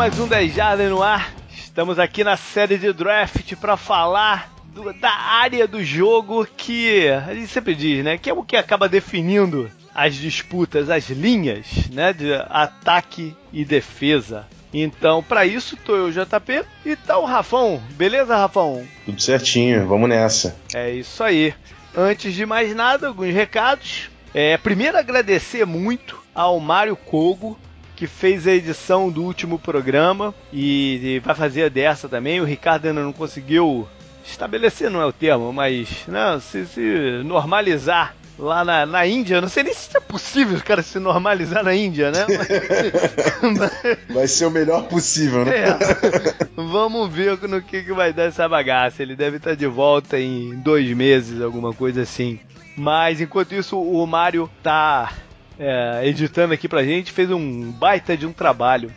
[0.00, 1.30] Mais um 10 Jardas no ar.
[1.52, 7.34] Estamos aqui na série de draft para falar do, da área do jogo que a
[7.34, 8.16] gente sempre diz, né?
[8.16, 12.14] Que é o que acaba definindo as disputas, as linhas, né?
[12.14, 14.48] De ataque e defesa.
[14.72, 17.78] Então, para isso, tô eu, JP, e tá o Rafão.
[17.90, 18.82] Beleza, Rafão?
[19.04, 20.56] Tudo certinho, vamos nessa.
[20.72, 21.52] É isso aí.
[21.94, 24.08] Antes de mais nada, alguns recados.
[24.32, 27.58] É, primeiro, agradecer muito ao Mário Kogo,
[28.00, 32.40] que fez a edição do último programa e, e vai fazer dessa também.
[32.40, 33.86] O Ricardo ainda não conseguiu
[34.24, 39.42] estabelecer, não é o termo, mas né, se, se normalizar lá na, na Índia.
[39.42, 42.24] Não sei nem se é possível o cara se normalizar na Índia, né?
[44.08, 45.58] vai ser o melhor possível, né?
[45.58, 45.78] É.
[46.56, 49.02] Vamos ver no que, que vai dar essa bagaça.
[49.02, 52.40] Ele deve estar de volta em dois meses, alguma coisa assim.
[52.74, 55.12] Mas enquanto isso, o Mário tá
[55.60, 58.90] é, editando aqui pra gente, fez um baita de um trabalho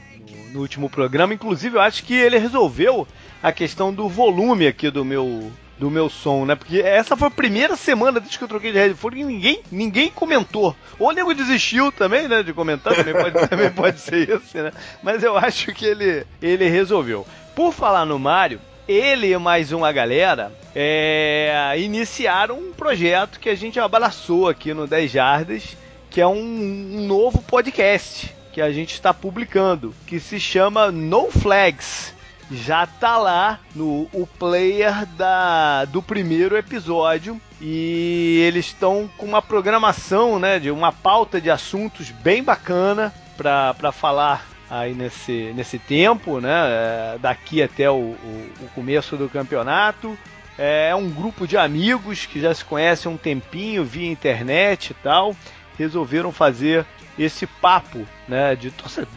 [0.53, 1.33] no, último programa.
[1.33, 3.05] Inclusive, eu acho que ele resolveu
[3.41, 6.55] a questão do volume aqui do meu do meu som, né?
[6.55, 10.09] Porque essa foi a primeira semana desde que eu troquei de headphone e ninguém, ninguém
[10.09, 10.73] comentou.
[10.97, 12.41] Ou o nego desistiu também, né?
[12.41, 14.71] De comentar, também pode, também pode ser isso, né?
[15.01, 17.27] Mas eu acho que ele, ele resolveu.
[17.53, 23.55] Por falar no Mario, ele e mais uma galera é, iniciaram um projeto que a
[23.55, 25.75] gente abraçou aqui no 10 Jardas,
[26.13, 32.13] que é um, novo podcast que a gente está publicando, que se chama No Flags.
[32.51, 37.41] Já tá lá no o player da, do primeiro episódio.
[37.59, 43.91] E eles estão com uma programação, né, de uma pauta de assuntos bem bacana para
[43.91, 50.15] falar aí nesse, nesse tempo, né, é, daqui até o, o, o começo do campeonato.
[50.59, 55.35] É um grupo de amigos que já se conhecem um tempinho via internet e tal,
[55.77, 56.85] resolveram fazer
[57.17, 58.73] esse papo né, de,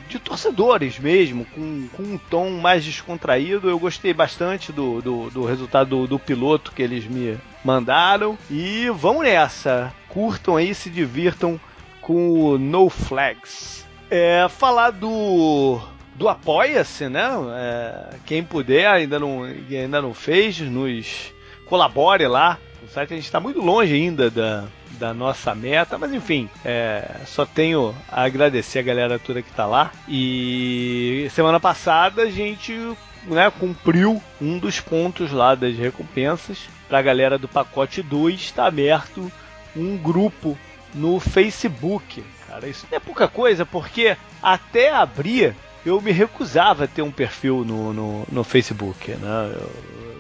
[0.09, 3.69] de torcedores mesmo, com, com, um tom mais descontraído.
[3.69, 8.39] Eu gostei bastante do, do, do resultado do, do, piloto que eles me mandaram.
[8.51, 9.93] E vamos nessa!
[10.09, 11.61] Curtam aí, se divirtam
[12.01, 13.87] com o No Flags.
[14.11, 15.81] É, falar do.
[16.15, 17.29] Do Apoia-se, né?
[17.59, 21.31] É, quem puder, ainda não, ainda não fez, nos
[21.67, 22.59] colabore lá.
[22.83, 24.65] O site a gente está muito longe ainda da,
[24.99, 29.67] da nossa meta, mas enfim, é, só tenho a agradecer a galera toda que está
[29.67, 29.93] lá.
[30.09, 32.73] E semana passada a gente
[33.25, 36.69] né, cumpriu um dos pontos lá das recompensas.
[36.89, 39.31] Para a galera do pacote 2 está aberto
[39.75, 40.57] um grupo
[40.95, 42.25] no Facebook.
[42.47, 45.55] Cara, isso não é pouca coisa, porque até abrir
[45.85, 49.13] eu me recusava a ter um perfil no, no, no Facebook.
[49.13, 49.55] Né?
[49.55, 50.16] Eu,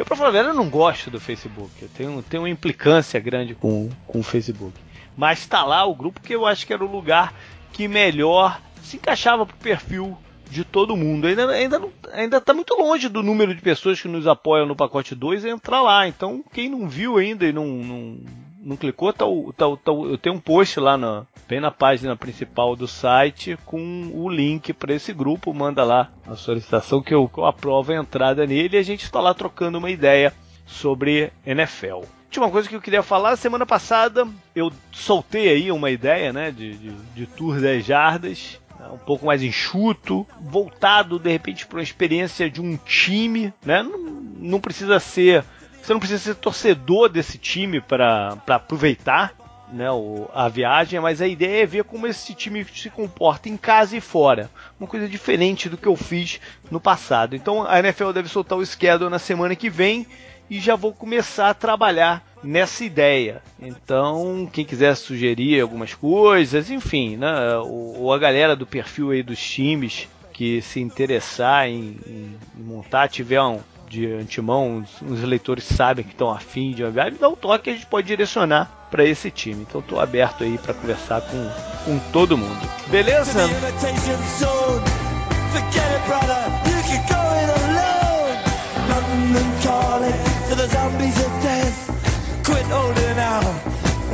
[0.00, 1.70] eu, pra falar verdade, eu não gosto do Facebook.
[1.82, 4.72] Eu tenho, tenho uma implicância grande com, com o Facebook.
[5.14, 7.34] Mas tá lá o grupo que eu acho que era o lugar
[7.70, 10.16] que melhor se encaixava pro perfil
[10.48, 11.26] de todo mundo.
[11.26, 15.14] Ainda, ainda, ainda tá muito longe do número de pessoas que nos apoiam no pacote
[15.14, 16.08] 2 entrar lá.
[16.08, 18.18] Então, quem não viu ainda e não, não,
[18.62, 19.24] não clicou, tá,
[19.56, 24.10] tá, tá, eu tenho um post lá na, bem na página principal do site com
[24.12, 25.54] o link para esse grupo.
[25.54, 29.04] Manda lá a solicitação que eu, que eu aprovo a entrada nele e a gente
[29.04, 30.32] está lá trocando uma ideia
[30.66, 32.02] sobre NFL.
[32.26, 36.76] Última coisa que eu queria falar, semana passada eu soltei aí uma ideia né, de,
[36.76, 41.82] de, de tour 10 jardas, né, um pouco mais enxuto, voltado de repente para uma
[41.82, 43.82] experiência de um time, né?
[43.82, 45.44] Não, não precisa ser
[45.82, 49.34] você não precisa ser torcedor desse time para aproveitar
[49.72, 53.56] né, o, a viagem, mas a ideia é ver como esse time se comporta em
[53.56, 54.50] casa e fora.
[54.78, 56.40] Uma coisa diferente do que eu fiz
[56.70, 57.36] no passado.
[57.36, 60.06] Então a NFL deve soltar o schedule na semana que vem
[60.48, 63.40] e já vou começar a trabalhar nessa ideia.
[63.60, 69.22] Então, quem quiser sugerir algumas coisas, enfim, né, ou, ou a galera do perfil aí
[69.22, 73.60] dos times que se interessar em, em montar, tiver um,
[73.90, 77.70] de antemão, os, leitores sabem que estão afim de jogar, me dá um toque que
[77.70, 79.66] a gente pode direcionar para esse time.
[79.68, 81.50] Então estou aberto aí para conversar com,
[81.84, 82.70] com todo mundo.
[82.86, 83.48] Beleza?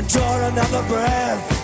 [0.09, 1.56] Draw another breath.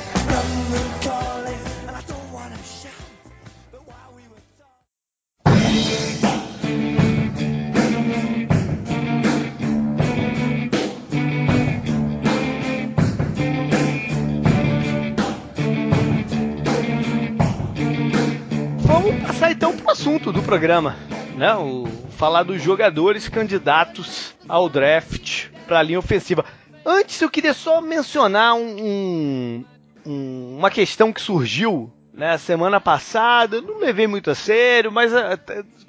[19.11, 20.97] Passar então pro assunto do programa,
[21.37, 21.55] né?
[21.57, 26.45] O, falar dos jogadores candidatos ao draft para a linha ofensiva.
[26.85, 29.65] Antes eu queria só mencionar um,
[30.07, 35.35] um, uma questão que surgiu né, semana passada, não levei muito a sério, mas a,
[35.35, 35.39] a,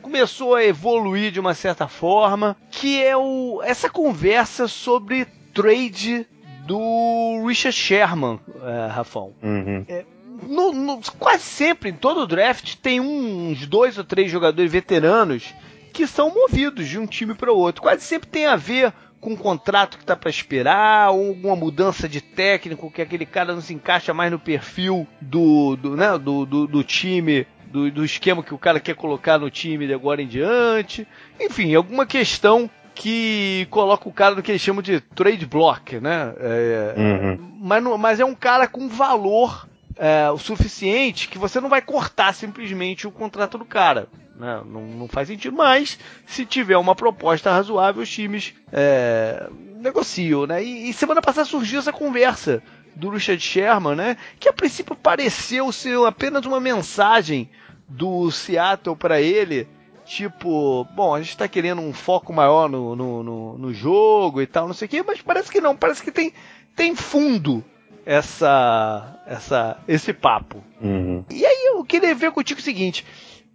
[0.01, 6.25] começou a evoluir de uma certa forma, que é o, essa conversa sobre trade
[6.65, 9.33] do Richard Sherman, é, Rafão.
[9.43, 9.85] Uhum.
[9.87, 10.05] É,
[10.47, 15.53] no, no, quase sempre, em todo draft, tem uns dois ou três jogadores veteranos
[15.91, 17.81] que são movidos de um time para o outro.
[17.81, 22.09] Quase sempre tem a ver com um contrato que está para esperar, ou alguma mudança
[22.09, 26.45] de técnico, que aquele cara não se encaixa mais no perfil do, do, né, do,
[26.45, 30.21] do, do time, do, do esquema que o cara quer colocar no time de agora
[30.21, 31.07] em diante.
[31.39, 36.33] Enfim, alguma questão que coloca o cara no que eles chamam de trade block, né?
[36.37, 37.39] É, uhum.
[37.59, 42.33] mas, mas é um cara com valor é, o suficiente que você não vai cortar
[42.33, 44.07] simplesmente o contrato do cara.
[44.35, 44.61] Né?
[44.65, 49.47] Não, não faz sentido, mas se tiver uma proposta razoável, os times é,
[49.79, 50.47] negociam.
[50.47, 50.63] Né?
[50.63, 52.61] E, e, semana passada surgiu essa conversa
[52.95, 54.17] do Richard Sherman, né?
[54.39, 57.49] que a princípio pareceu ser apenas uma mensagem
[57.87, 59.67] do Seattle para ele.
[60.05, 64.47] Tipo, bom, a gente tá querendo um foco maior no, no, no, no jogo e
[64.47, 66.33] tal, não sei o quê, mas parece que não, parece que tem,
[66.75, 67.63] tem fundo
[68.05, 70.63] essa, essa, esse papo.
[70.81, 71.23] Uhum.
[71.29, 73.05] E aí eu queria ver contigo o seguinte: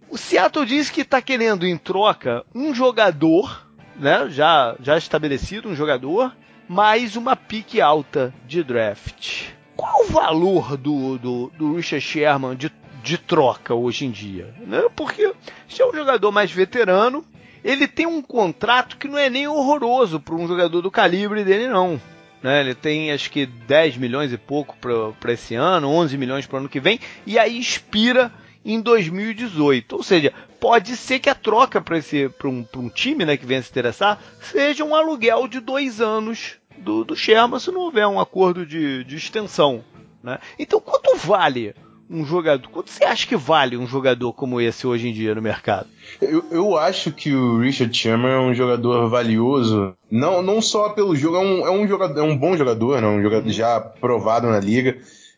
[0.09, 3.65] o Seattle diz que está querendo em troca um jogador,
[3.95, 6.35] né, já, já estabelecido, um jogador,
[6.67, 9.49] mais uma pique alta de draft.
[9.75, 14.53] Qual o valor do, do, do Richard Sherman de, de troca hoje em dia?
[14.59, 14.83] Né?
[14.95, 15.33] Porque
[15.67, 17.23] se é um jogador mais veterano,
[17.63, 21.67] ele tem um contrato que não é nem horroroso para um jogador do calibre dele,
[21.67, 21.99] não.
[22.41, 22.61] Né?
[22.61, 24.75] Ele tem acho que 10 milhões e pouco
[25.19, 28.31] para esse ano, 11 milhões para o ano que vem, e aí expira
[28.63, 29.95] em 2018.
[29.95, 31.97] Ou seja, pode ser que a troca para
[32.45, 37.03] um, um time né, que venha se interessar seja um aluguel de dois anos do,
[37.03, 39.83] do Sherman se não houver um acordo de, de extensão.
[40.23, 40.39] Né?
[40.57, 41.73] Então, quanto vale
[42.09, 42.67] um jogador?
[42.69, 45.87] Quanto você acha que vale um jogador como esse hoje em dia no mercado?
[46.19, 51.15] Eu, eu acho que o Richard Sherman é um jogador valioso, não, não só pelo
[51.15, 53.07] jogo, é um, é um, jogador, é um bom jogador, né?
[53.07, 54.97] um jogador já provado na liga,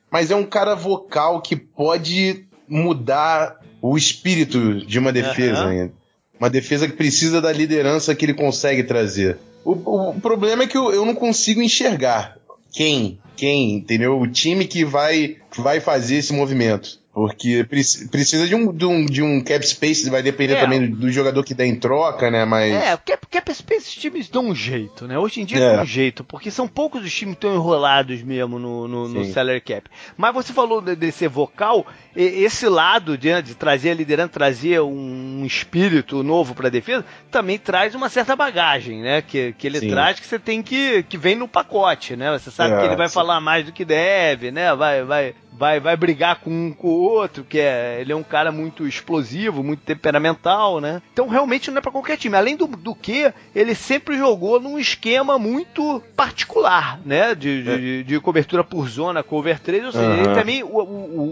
[0.09, 5.67] mas é um cara vocal que pode mudar o espírito de uma defesa.
[5.67, 5.91] Uhum.
[6.39, 9.37] Uma defesa que precisa da liderança que ele consegue trazer.
[9.63, 9.73] O,
[10.09, 12.37] o problema é que eu, eu não consigo enxergar
[12.71, 14.19] quem, quem, entendeu?
[14.19, 17.00] O time que vai, vai fazer esse movimento.
[17.13, 20.61] Porque precisa de um, de um, de um cap space, vai depender é.
[20.61, 22.45] também do, do, jogador que dá em troca, né?
[22.45, 22.73] Mas.
[22.73, 25.19] É, cap, cap space os times dão um jeito, né?
[25.19, 25.73] Hoje em dia é.
[25.73, 29.25] dão um jeito, porque são poucos os times que estão enrolados mesmo no, no, no
[29.25, 29.89] salary cap.
[30.15, 31.85] Mas você falou de, de ser vocal,
[32.15, 37.03] esse lado de, de trazer a liderança, trazer um, um espírito novo para a defesa,
[37.29, 39.21] também traz uma certa bagagem, né?
[39.21, 39.89] Que, que ele sim.
[39.89, 41.03] traz que você tem que.
[41.03, 42.31] que vem no pacote, né?
[42.39, 43.13] Você sabe é, que ele vai sim.
[43.13, 44.73] falar mais do que deve, né?
[44.73, 48.87] Vai, vai, vai, vai brigar com com outro, que é, ele é um cara muito
[48.87, 51.01] explosivo, muito temperamental, né?
[51.13, 52.35] Então realmente não é para qualquer time.
[52.35, 57.35] Além do, do que, ele sempre jogou num esquema muito particular, né?
[57.35, 57.77] De, é.
[57.77, 60.17] de, de, cobertura por zona, cover 3, ou seja, uhum.
[60.17, 61.23] ele também, o, o,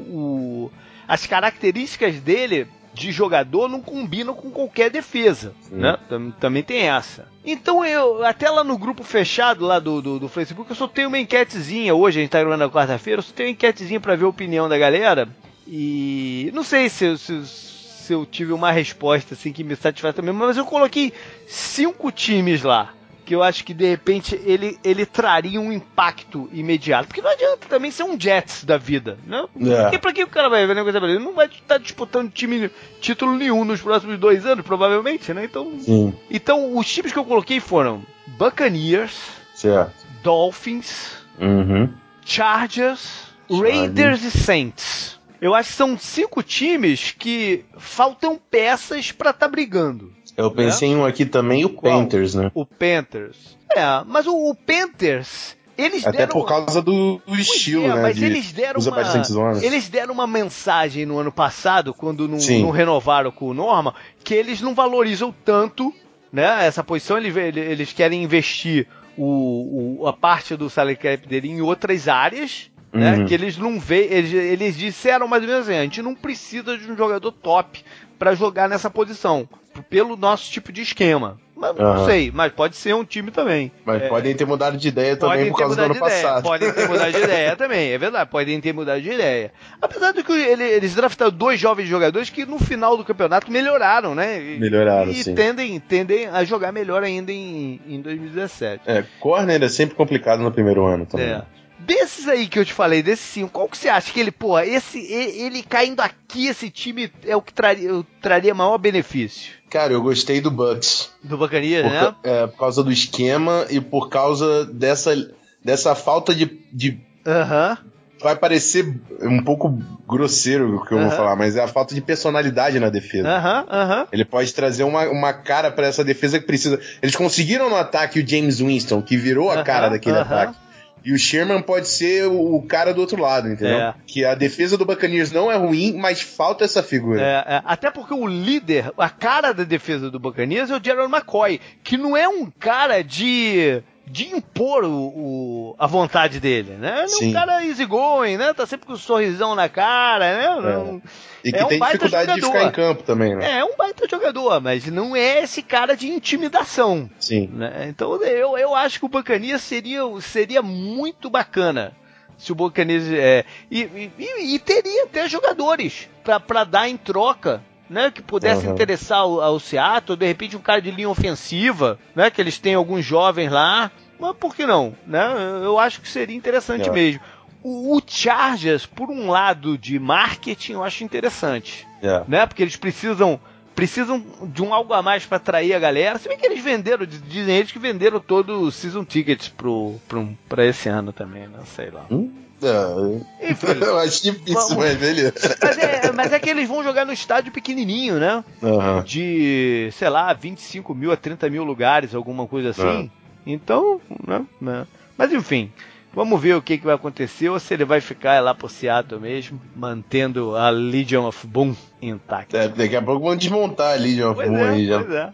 [0.69, 0.71] o,
[1.07, 5.75] as características dele de jogador não combinam com qualquer defesa, Sim.
[5.75, 5.97] né?
[6.39, 7.27] Também tem essa.
[7.45, 11.07] Então eu, até lá no grupo fechado lá do, do, do, Facebook, eu só tenho
[11.07, 14.15] uma enquetezinha, hoje a gente tá gravando na quarta-feira, eu só tenho uma enquetezinha para
[14.15, 15.29] ver a opinião da galera.
[15.71, 20.33] E não sei se, se, se eu tive uma resposta assim que me satisfaz também,
[20.33, 21.13] mas eu coloquei
[21.47, 22.93] cinco times lá
[23.29, 27.07] que eu acho que de repente ele, ele traria um impacto imediato.
[27.07, 29.45] Porque não adianta também ser um Jets da vida, né?
[29.61, 29.83] É.
[29.83, 33.63] Porque pra que o cara vai negociar Ele não vai estar disputando time, título nenhum
[33.63, 35.45] nos próximos dois anos, provavelmente, né?
[35.45, 36.11] Então, Sim.
[36.27, 39.15] então os times que eu coloquei foram Buccaneers,
[39.53, 39.93] certo.
[40.23, 41.87] Dolphins, uhum.
[42.25, 45.18] Chargers, Raiders e Saints.
[45.41, 50.11] Eu acho que são cinco times que faltam peças para estar tá brigando.
[50.35, 50.95] Eu pensei né?
[50.95, 52.01] em um aqui também, o Qual?
[52.01, 52.51] Panthers, né?
[52.53, 53.57] O Panthers.
[53.75, 55.57] É, mas o, o Panthers.
[55.77, 56.33] Eles Até deram...
[56.33, 58.01] por causa do, do estilo, é, né?
[58.01, 58.25] Mas de...
[58.25, 59.63] eles deram usa uma...
[59.63, 64.33] Eles deram uma mensagem no ano passado, quando não, não renovaram com o Norma, que
[64.33, 65.93] eles não valorizam tanto
[66.33, 67.17] né, essa posição.
[67.17, 72.69] Eles, eles querem investir o, o, a parte do salary cap dele em outras áreas.
[72.91, 73.25] Né, uhum.
[73.25, 76.77] Que eles não vê, eles, eles disseram mais ou menos assim: a gente não precisa
[76.77, 77.83] de um jogador top
[78.17, 79.47] para jogar nessa posição
[79.89, 81.37] pelo nosso tipo de esquema.
[81.55, 81.83] Mas, uhum.
[81.83, 83.69] Não sei, mas pode ser um time também.
[83.83, 86.41] Mas é, podem ter mudado de ideia também por causa do ano passado.
[86.41, 89.51] Podem ter mudado de ideia também, é verdade, podem ter mudado de ideia.
[89.81, 94.15] Apesar de que ele, eles draftaram dois jovens jogadores que no final do campeonato melhoraram,
[94.15, 94.39] né?
[94.57, 95.31] Melhoraram, e, sim.
[95.31, 98.83] E tendem, tendem a jogar melhor ainda em, em 2017.
[98.85, 101.27] É, corner é sempre complicado no primeiro ano também.
[101.27, 101.58] É.
[101.89, 104.59] desses aí que eu te falei, desses cinco, qual que você acha que ele, pô,
[104.59, 107.89] esse, ele caindo aqui, esse time é o que traria,
[108.21, 109.53] traria maior benefício?
[109.69, 111.11] Cara, eu gostei do Bucks.
[111.23, 112.15] Do Buccaneers, né?
[112.23, 115.15] É, por causa do esquema e por causa dessa,
[115.63, 116.45] dessa falta de.
[116.71, 116.99] de...
[117.25, 117.77] Uh -huh
[118.21, 118.85] vai parecer
[119.21, 122.89] um pouco grosseiro o que eu vou falar, mas é a falta de personalidade na
[122.89, 123.29] defesa.
[123.29, 123.65] Uhum,
[124.11, 126.79] Ele pode trazer uma, uma cara para essa defesa que precisa.
[127.01, 130.55] Eles conseguiram no ataque o James Winston, que virou a cara daquele ataque.
[131.03, 133.79] E o Sherman pode ser o cara do outro lado, entendeu?
[133.79, 133.95] É.
[134.05, 137.21] Que a defesa do Buccaneers não é ruim, mas falta essa figura.
[137.21, 137.61] É, é.
[137.65, 141.97] Até porque o líder, a cara da defesa do Buccaneers é o Gerald McCoy, que
[141.97, 147.05] não é um cara de de impor o, o, a vontade dele, né?
[147.05, 148.53] Ele é um cara easygoing, né?
[148.53, 150.45] Tá sempre com um sorrisão na cara, né?
[150.45, 150.73] É.
[150.73, 151.01] Não,
[151.43, 152.41] e que é um tem dificuldade jogador.
[152.41, 153.51] de ficar em campo também, né?
[153.51, 157.09] É, é um baita jogador, mas não é esse cara de intimidação.
[157.19, 157.47] Sim.
[157.53, 157.85] Né?
[157.87, 161.95] Então eu, eu acho que o Bacania seria, seria muito bacana
[162.39, 163.81] se o Buccaneers é, e,
[164.17, 168.73] e, e, teria até jogadores para dar em troca né, que pudesse uhum.
[168.73, 172.75] interessar ao, ao Seattle, de repente um cara de linha ofensiva, né, que eles têm
[172.75, 175.21] alguns jovens lá, mas por que não, né?
[175.63, 176.91] Eu acho que seria interessante é.
[176.91, 177.21] mesmo.
[177.63, 182.23] O, o, Chargers, por um lado de marketing, eu acho interessante, é.
[182.27, 182.45] né?
[182.45, 183.39] Porque eles precisam
[183.75, 186.19] precisam de um algo a mais para atrair a galera.
[186.19, 190.37] Se bem que eles venderam, dizem eles que venderam todo o season tickets pro, pro,
[190.49, 191.59] pra esse ano também, né?
[191.65, 192.05] Sei lá.
[192.11, 192.29] Hum?
[192.61, 195.33] Não, Enfim, eu acho difícil, mas beleza.
[195.61, 198.43] Mas é, mas é que eles vão jogar no estádio pequenininho, né?
[198.61, 199.01] Uhum.
[199.03, 202.83] De, sei lá, 25 mil a 30 mil lugares, alguma coisa assim.
[202.83, 203.09] Uhum.
[203.45, 204.87] Então, né, né?
[205.17, 205.71] Mas enfim,
[206.13, 209.21] vamos ver o que, que vai acontecer ou se ele vai ficar lá por Seattle
[209.21, 212.57] mesmo, mantendo a Legion of Boom intacta.
[212.57, 215.01] É, daqui a pouco vão desmontar a Legion of pois Boom é, aí já.
[215.01, 215.29] É.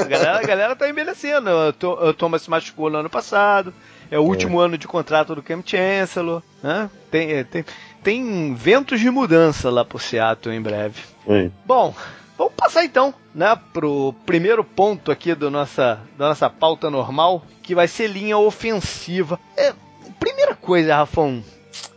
[0.00, 1.50] a, galera, a galera tá envelhecendo.
[1.82, 3.72] O Thomas se machucou no ano passado.
[4.10, 4.64] É o último é.
[4.64, 6.42] ano de contrato do Cam Chancellor.
[6.62, 6.90] Né?
[7.10, 7.64] Tem, é, tem,
[8.02, 11.02] tem ventos de mudança lá por Seattle em breve.
[11.26, 11.50] É.
[11.64, 11.94] Bom,
[12.36, 17.74] vamos passar então né, pro primeiro ponto aqui do nossa, da nossa pauta normal, que
[17.74, 19.38] vai ser linha ofensiva.
[19.56, 19.74] É,
[20.18, 21.42] primeira coisa, Rafão,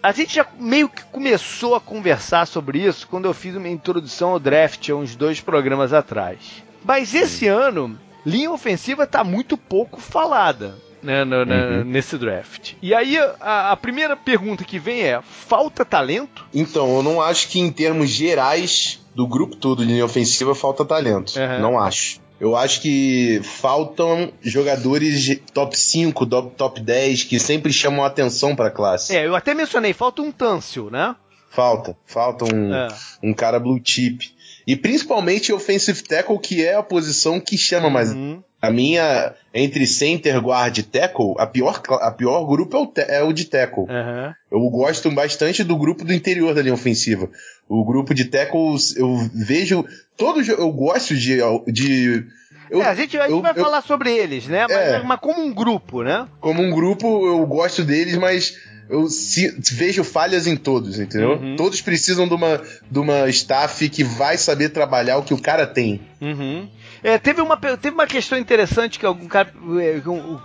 [0.04, 4.32] a gente já meio que começou a conversar sobre isso quando eu fiz uma introdução
[4.32, 6.64] ao draft há uns dois programas atrás.
[6.84, 11.84] Mas esse ano, linha ofensiva está muito pouco falada né, no, uhum.
[11.84, 12.74] nesse draft.
[12.82, 16.46] E aí a, a, primeira pergunta que vem é: falta talento?
[16.54, 20.86] Então, eu não acho que em termos gerais do grupo todo de linha ofensiva falta
[20.86, 21.34] talento.
[21.38, 21.60] Uhum.
[21.60, 22.20] Não acho.
[22.40, 28.68] Eu acho que faltam jogadores top 5, top 10 que sempre chamam a atenção para
[28.68, 29.16] a classe.
[29.16, 31.16] É, eu até mencionei, falta um Tâncio, né?
[31.52, 32.88] Falta, falta um, é.
[33.22, 34.34] um cara blue chip.
[34.66, 38.12] E principalmente offensive tackle, que é a posição que chama mais.
[38.12, 38.42] Uhum.
[38.62, 43.24] A minha, entre center, guard e tackle, a pior, a pior grupo é o, é
[43.24, 43.86] o de tackle.
[43.86, 44.34] Uhum.
[44.52, 47.28] Eu gosto bastante do grupo do interior da linha ofensiva.
[47.68, 49.84] O grupo de tackles, eu vejo.
[50.16, 50.48] Todos.
[50.48, 51.38] Eu gosto de.
[51.68, 52.28] de
[52.70, 54.68] eu, é, a gente, a gente eu, vai eu, falar sobre eles, né?
[54.70, 56.28] Mas, é, mas como um grupo, né?
[56.40, 58.56] Como um grupo, eu gosto deles, mas
[58.92, 61.40] eu se, vejo falhas em todos, entendeu?
[61.40, 61.56] Uhum.
[61.56, 65.66] Todos precisam de uma, de uma staff que vai saber trabalhar o que o cara
[65.66, 66.02] tem.
[66.20, 66.68] Uhum.
[67.02, 70.02] É, teve, uma, teve uma questão interessante que algum cara, é,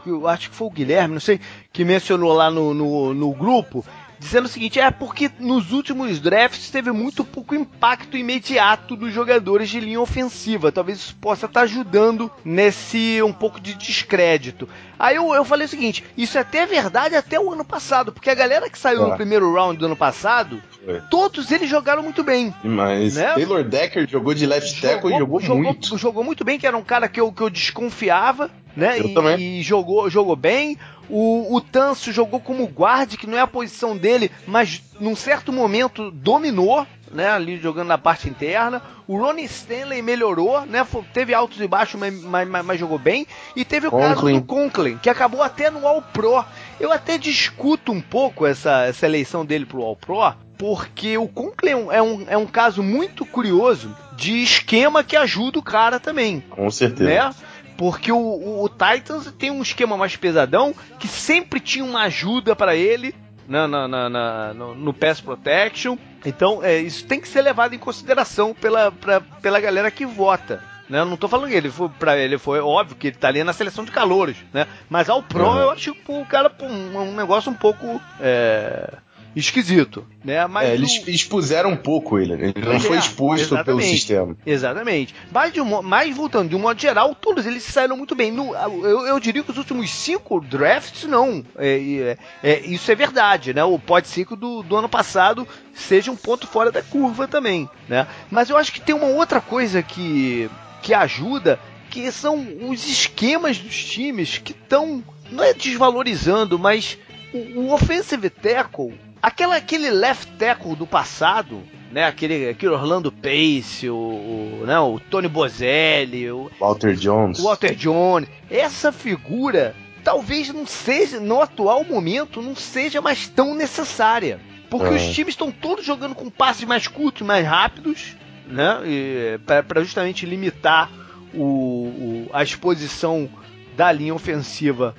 [0.07, 1.41] eu acho que foi o Guilherme, não sei,
[1.73, 3.85] que mencionou lá no, no, no grupo,
[4.19, 9.69] dizendo o seguinte: é porque nos últimos drafts teve muito pouco impacto imediato dos jogadores
[9.69, 10.73] de linha ofensiva.
[10.73, 14.69] Talvez isso possa estar tá ajudando nesse um pouco de descrédito.
[14.99, 18.31] Aí eu, eu falei o seguinte: isso é até verdade até o ano passado, porque
[18.31, 19.11] a galera que saiu é.
[19.11, 21.01] no primeiro round do ano passado, é.
[21.11, 22.55] todos eles jogaram muito bem.
[22.63, 23.35] Mas né?
[23.35, 25.99] Taylor Decker jogou de left tackle jogou, e jogou, jogou, muito.
[25.99, 28.99] Jogou muito bem, que era um cara que eu, que eu desconfiava, né?
[28.99, 29.59] Eu e, também.
[29.59, 30.79] e jogou, jogou bem.
[31.09, 35.53] O, o Tanso jogou como guarda, que não é a posição dele, mas num certo
[35.53, 37.31] momento dominou, né?
[37.31, 38.83] Ali jogando na parte interna.
[39.07, 40.87] O Ronnie Stanley melhorou, né?
[41.13, 43.27] Teve altos e baixos, mas, mas, mas jogou bem.
[43.55, 44.09] E teve o Conklin.
[44.09, 46.45] caso do Conklin, que acabou até no All Pro.
[46.81, 51.87] Eu até discuto um pouco essa, essa eleição dele pro All Pro, porque o Conklin
[51.91, 56.41] é um, é um caso muito curioso de esquema que ajuda o cara também.
[56.51, 57.09] Com certeza.
[57.09, 57.35] Né?
[57.77, 62.57] Porque o, o, o, Titans tem um esquema mais pesadão que sempre tinha uma ajuda
[62.57, 63.15] para ele
[63.47, 65.97] na, na, na, no, no Pass Protection.
[66.25, 70.63] Então, é, isso tem que ser levado em consideração pela, pra, pela galera que vota.
[70.89, 71.01] Né?
[71.01, 73.43] Eu não tô falando que ele foi para ele foi óbvio que ele tá ali
[73.43, 74.67] na seleção de calouros, né?
[74.89, 75.59] Mas ao Pro uhum.
[75.59, 78.95] eu acho que o cara um, um negócio um pouco é,
[79.37, 80.47] esquisito, né?
[80.47, 81.11] Mas é, eles o...
[81.11, 82.53] expuseram um pouco ele, né?
[82.57, 84.35] ele não é, foi exposto pelo sistema.
[84.47, 85.15] Exatamente.
[85.31, 88.33] Mas, de um, mas voltando, de um modo geral, todos eles saíram muito bem.
[88.33, 91.45] No, eu, eu diria que os últimos cinco drafts, não.
[91.59, 93.63] É, é, é isso é verdade, né?
[93.63, 98.07] O pod 5 do, do ano passado seja um ponto fora da curva também, né?
[98.31, 100.49] Mas eu acho que tem uma outra coisa que,
[100.81, 106.97] que ajuda, que são os esquemas dos times que estão, não é desvalorizando, mas
[107.35, 112.05] o, o offensive tackle Aquela, aquele left tackle do passado, né?
[112.05, 114.79] Aquele, aquele Orlando Pace, o, o, né?
[114.79, 117.41] o Tony Bozelli, o Walter Jones.
[117.41, 118.29] Walter Jones.
[118.49, 124.39] Essa figura talvez não seja, no atual momento, não seja mais tão necessária.
[124.71, 128.15] Porque os times estão todos jogando com passes mais curtos, mais rápidos,
[128.47, 129.41] né?
[129.67, 130.89] Para justamente limitar
[131.35, 133.29] o, o, a exposição
[133.77, 134.95] da linha ofensiva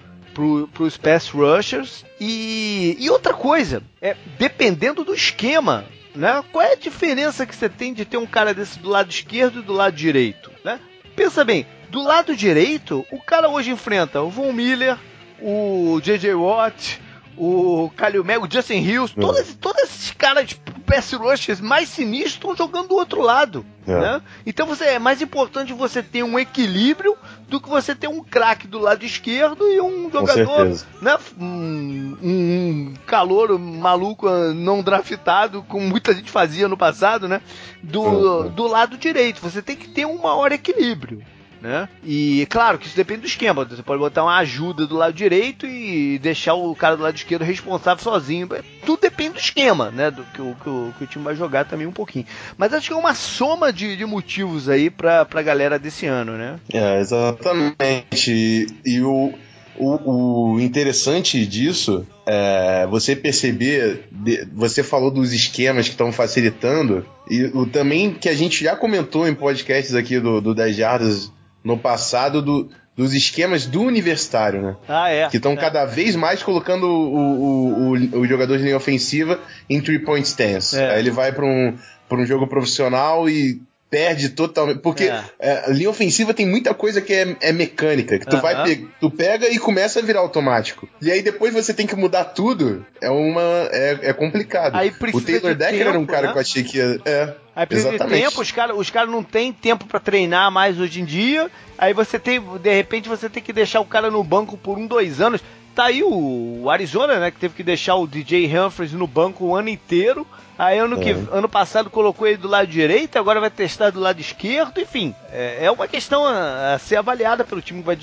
[0.72, 2.06] para os pass rushers.
[2.20, 6.44] E, e outra coisa, é dependendo do esquema, né?
[6.52, 9.60] Qual é a diferença que você tem de ter um cara desse do lado esquerdo
[9.60, 10.80] e do lado direito, né?
[11.16, 14.98] Pensa bem, do lado direito, o cara hoje enfrenta o Von Miller,
[15.42, 16.34] o J.J.
[16.36, 17.02] Watt,
[17.38, 19.22] o Kalil Meg, o Justin Hills, é.
[19.22, 23.66] todos, todos esses caras de pass rushers mais sinistros estão jogando do outro lado.
[23.86, 23.94] É.
[23.94, 24.22] Né?
[24.46, 27.16] Então você, é mais importante você ter um equilíbrio
[27.48, 30.66] do que você ter um craque do lado esquerdo e um jogador,
[31.02, 37.42] né, um, um calor maluco não draftado, como muita gente fazia no passado, né,
[37.82, 38.50] do, é.
[38.50, 39.42] do lado direito.
[39.42, 41.24] Você tem que ter um maior equilíbrio
[41.62, 41.90] né?
[42.04, 43.66] E claro que isso depende do esquema.
[43.66, 47.44] Você pode botar uma ajuda do lado direito e deixar o cara do lado esquerdo
[47.44, 48.48] responsável sozinho.
[48.86, 50.12] Tudo depende do esquema, né?
[50.12, 52.26] Do que o, que o, que o time vai jogar também um pouquinho.
[52.58, 56.34] Mas acho que é uma soma de, de motivos aí pra, pra galera desse ano,
[56.34, 56.60] né?
[56.72, 58.68] É, exatamente.
[58.86, 59.34] E o,
[59.78, 64.08] o, o, interessante disso é você perceber,
[64.54, 69.28] você falou dos esquemas que estão facilitando, e o também que a gente já comentou
[69.28, 71.32] em podcasts aqui do, do 10 Jardas
[71.64, 74.76] no passado do, dos esquemas do universitário, né?
[74.88, 75.30] Ah, é.
[75.30, 75.56] Que estão é.
[75.56, 79.40] cada vez mais colocando o, o, o, o, jogador de linha ofensiva
[79.70, 80.78] em three-point stance.
[80.78, 80.92] É.
[80.92, 81.78] Aí ele vai para um,
[82.12, 84.80] um jogo profissional e perde totalmente.
[84.80, 85.24] Porque é.
[85.40, 88.42] É, linha ofensiva tem muita coisa que é, é mecânica, que tu, uh -huh.
[88.42, 90.88] vai pe tu pega e começa a virar automático.
[91.02, 92.86] E aí depois você tem que mudar tudo.
[93.02, 93.42] É uma.
[93.72, 94.76] É, é complicado.
[94.76, 96.34] Aí o Taylor Decker tempo, era um cara né?
[96.34, 97.00] que eu achei que ia.
[97.06, 97.34] É.
[97.56, 101.02] Aí precisa de tempo, os caras os cara não tem tempo para treinar mais hoje
[101.02, 101.50] em dia.
[101.78, 104.86] Aí você tem, de repente, você tem que deixar o cara no banco por um,
[104.86, 105.42] dois anos.
[105.78, 109.56] Tá aí o Arizona, né, que teve que deixar o DJ Humphries no banco o
[109.56, 110.26] ano inteiro.
[110.58, 111.18] Aí ano, que, é.
[111.32, 115.14] ano passado colocou ele do lado direito, agora vai testar do lado esquerdo, enfim.
[115.32, 117.84] É, é uma questão a, a, ser avaliada pelo time.
[117.84, 117.96] Vai,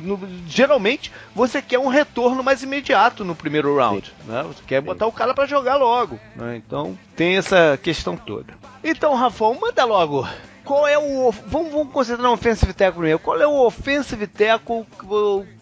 [0.00, 4.10] no, geralmente você quer um retorno mais imediato no primeiro round.
[4.24, 4.42] Né?
[4.44, 6.18] Você quer botar o cara para jogar logo.
[6.34, 6.56] Né?
[6.56, 8.54] Então tem essa questão toda.
[8.82, 10.26] Então, Rafão, manda logo.
[10.64, 11.30] Qual é o.
[11.46, 13.18] Vamos, vamos considerar um offensive tackle primeiro.
[13.18, 14.86] Qual é o offensive tackle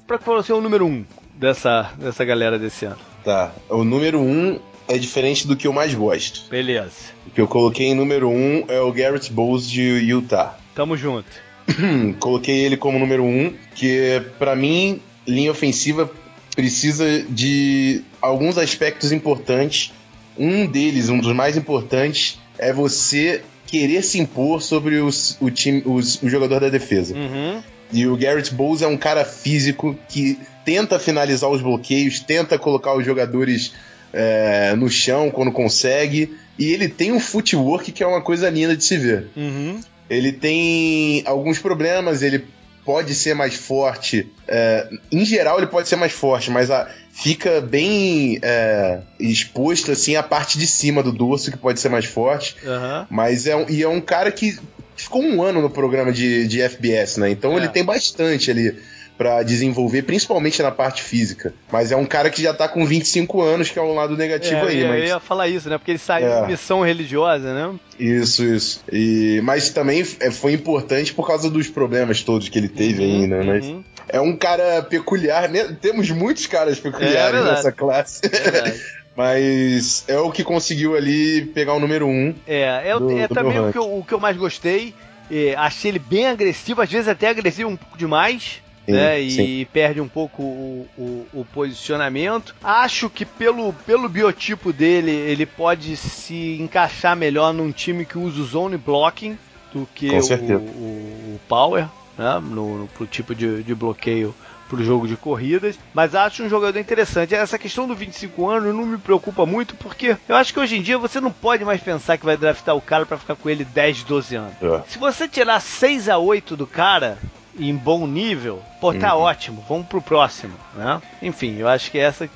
[0.06, 1.04] para que você é o número um
[1.40, 2.98] dessa, dessa galera desse ano?
[3.24, 3.53] Tá.
[3.68, 6.48] O número um é diferente do que eu mais gosto.
[6.50, 6.92] Beleza.
[7.26, 10.59] O que eu coloquei em número um é o Garrett Bowles de Utah.
[10.74, 11.29] Tamo junto.
[12.20, 16.11] coloquei ele como número um, que para mim, linha ofensiva
[16.55, 19.92] precisa de alguns aspectos importantes.
[20.38, 25.83] Um deles, um dos mais importantes, é você querer se impor sobre os, o, time,
[25.87, 27.14] os, o jogador da defesa.
[27.14, 27.62] Uhum.
[27.92, 32.94] E o Garrett Bowles é um cara físico que tenta finalizar os bloqueios, tenta colocar
[32.94, 33.72] os jogadores
[34.12, 36.37] é, no chão quando consegue.
[36.59, 39.29] E ele tem um footwork que é uma coisa linda de se ver.
[39.37, 39.81] Uhum.
[40.09, 42.44] Ele tem alguns problemas, ele
[42.85, 44.29] pode ser mais forte.
[44.48, 50.16] É, em geral, ele pode ser mais forte, mas a, fica bem é, exposto assim
[50.16, 52.57] a parte de cima do dorso, que pode ser mais forte.
[52.64, 53.07] Uhum.
[53.09, 54.59] Mas é um, e é um cara que
[55.02, 57.30] ficou um ano no programa de, de FBS, né?
[57.30, 57.56] Então é.
[57.56, 58.74] ele tem bastante ali
[59.20, 61.52] para desenvolver, principalmente na parte física.
[61.70, 64.64] Mas é um cara que já tá com 25 anos, que é um lado negativo
[64.64, 64.80] é, aí.
[64.80, 65.00] Eu, mas...
[65.00, 65.76] eu ia falar isso, né?
[65.76, 66.40] Porque ele saiu é.
[66.40, 67.78] de missão religiosa, né?
[67.98, 68.82] Isso, isso.
[68.90, 73.20] E, mas também é, foi importante por causa dos problemas todos que ele teve uhum,
[73.20, 73.60] aí, né?
[73.60, 73.84] Uhum.
[74.08, 75.76] é um cara peculiar, né?
[75.78, 78.22] Temos muitos caras peculiares é nessa classe.
[79.16, 82.35] Mas é o que conseguiu ali pegar o número um.
[82.46, 84.94] É, é, do, é do também o que, eu, o que eu mais gostei.
[85.31, 89.20] É, achei ele bem agressivo, às vezes até agressivo um pouco demais sim, né?
[89.20, 92.55] E perde um pouco o, o, o, posicionamento.
[92.62, 98.40] Acho que pelo, pelo biotipo dele, ele pode se encaixar melhor num time que usa
[98.40, 99.38] o zone blocking
[99.73, 101.87] do que o, o, o, Power.
[102.18, 104.35] né, no, no, pro tipo de, de bloqueio
[104.70, 107.35] pro jogo de corridas, mas acho um jogador interessante.
[107.35, 110.83] Essa questão do 25 anos não me preocupa muito, porque eu acho que hoje em
[110.83, 113.64] dia você não pode mais pensar que vai draftar o cara para ficar com ele
[113.64, 114.54] 10, 12 anos.
[114.62, 114.83] É.
[114.87, 117.18] Se você tirar 6 a 8 do cara,
[117.59, 119.22] em bom nível, pô, tá uhum.
[119.22, 121.02] ótimo, vamos pro próximo, né?
[121.20, 122.28] Enfim, eu acho que essa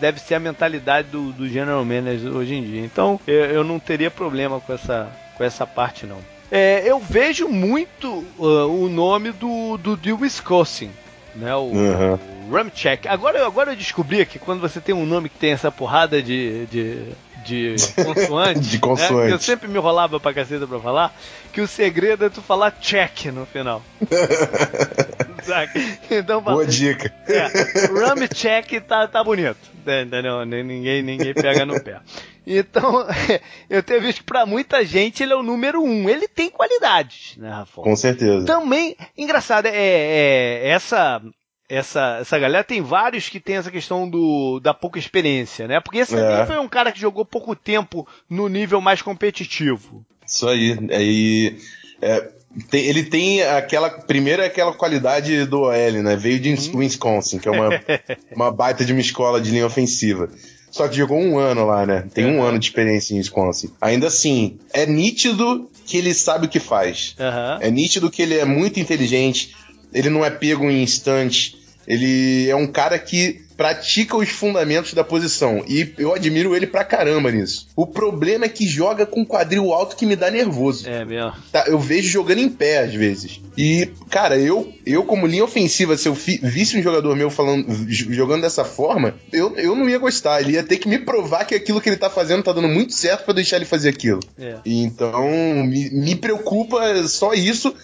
[0.00, 2.80] deve ser a mentalidade do, do General Manager hoje em dia.
[2.80, 6.18] Então, eu, não teria problema com essa, com essa parte, não.
[6.50, 10.90] É, eu vejo muito uh, o nome do, do, do Wisconsin,
[11.36, 11.54] né?
[11.54, 12.18] O, uhum.
[12.48, 13.08] o Ramchek.
[13.08, 16.66] Agora, agora eu descobri que quando você tem um nome que tem essa porrada de,
[16.66, 17.02] de,
[17.44, 19.28] de consoante, de consoante.
[19.28, 19.32] Né?
[19.32, 21.14] eu sempre me enrolava pra caceta pra falar,
[21.52, 23.82] que o segredo é tu falar check no final.
[26.10, 27.12] então, Boa dica.
[27.28, 27.46] É,
[27.88, 29.74] rum check tá, tá bonito.
[29.86, 30.46] Entendeu?
[30.46, 32.00] Ninguém, ninguém pega no pé.
[32.46, 33.06] Então,
[33.70, 36.08] eu tenho visto que pra muita gente ele é o número um.
[36.08, 37.82] Ele tem qualidades, né, Rafa?
[37.82, 38.44] Com certeza.
[38.44, 41.22] Também, engraçado, é, é essa
[41.68, 45.80] essa, essa galera tem vários que tem essa questão do, da pouca experiência, né?
[45.80, 46.18] Porque esse é.
[46.18, 50.04] também foi um cara que jogou pouco tempo no nível mais competitivo.
[50.26, 50.78] Isso aí.
[50.90, 51.58] aí
[52.02, 52.30] é,
[52.70, 53.90] tem, ele tem aquela.
[53.90, 56.16] Primeiro é aquela qualidade do OL, né?
[56.16, 56.78] Veio de hum.
[56.78, 57.68] Wisconsin, que é uma,
[58.34, 60.28] uma baita de uma escola de linha ofensiva.
[60.74, 62.04] Só que jogou um ano lá, né?
[62.12, 63.70] Tem um ano de experiência em Wisconsin.
[63.80, 67.14] Ainda assim, é nítido que ele sabe o que faz.
[67.16, 67.58] Uhum.
[67.60, 69.54] É nítido que ele é muito inteligente.
[69.92, 71.56] Ele não é pego em instante.
[71.86, 75.64] Ele é um cara que pratica os fundamentos da posição.
[75.66, 77.68] E eu admiro ele pra caramba nisso.
[77.76, 80.88] O problema é que joga com quadril alto que me dá nervoso.
[80.88, 81.32] É mesmo.
[81.52, 83.40] Tá, eu vejo jogando em pé às vezes.
[83.56, 88.42] E, cara, eu, eu como linha ofensiva, se eu visse um jogador meu falando, jogando
[88.42, 90.40] dessa forma, eu, eu não ia gostar.
[90.40, 92.92] Ele ia ter que me provar que aquilo que ele tá fazendo tá dando muito
[92.92, 94.20] certo para deixar ele fazer aquilo.
[94.38, 94.56] É.
[94.64, 95.22] Então,
[95.64, 97.74] me, me preocupa só isso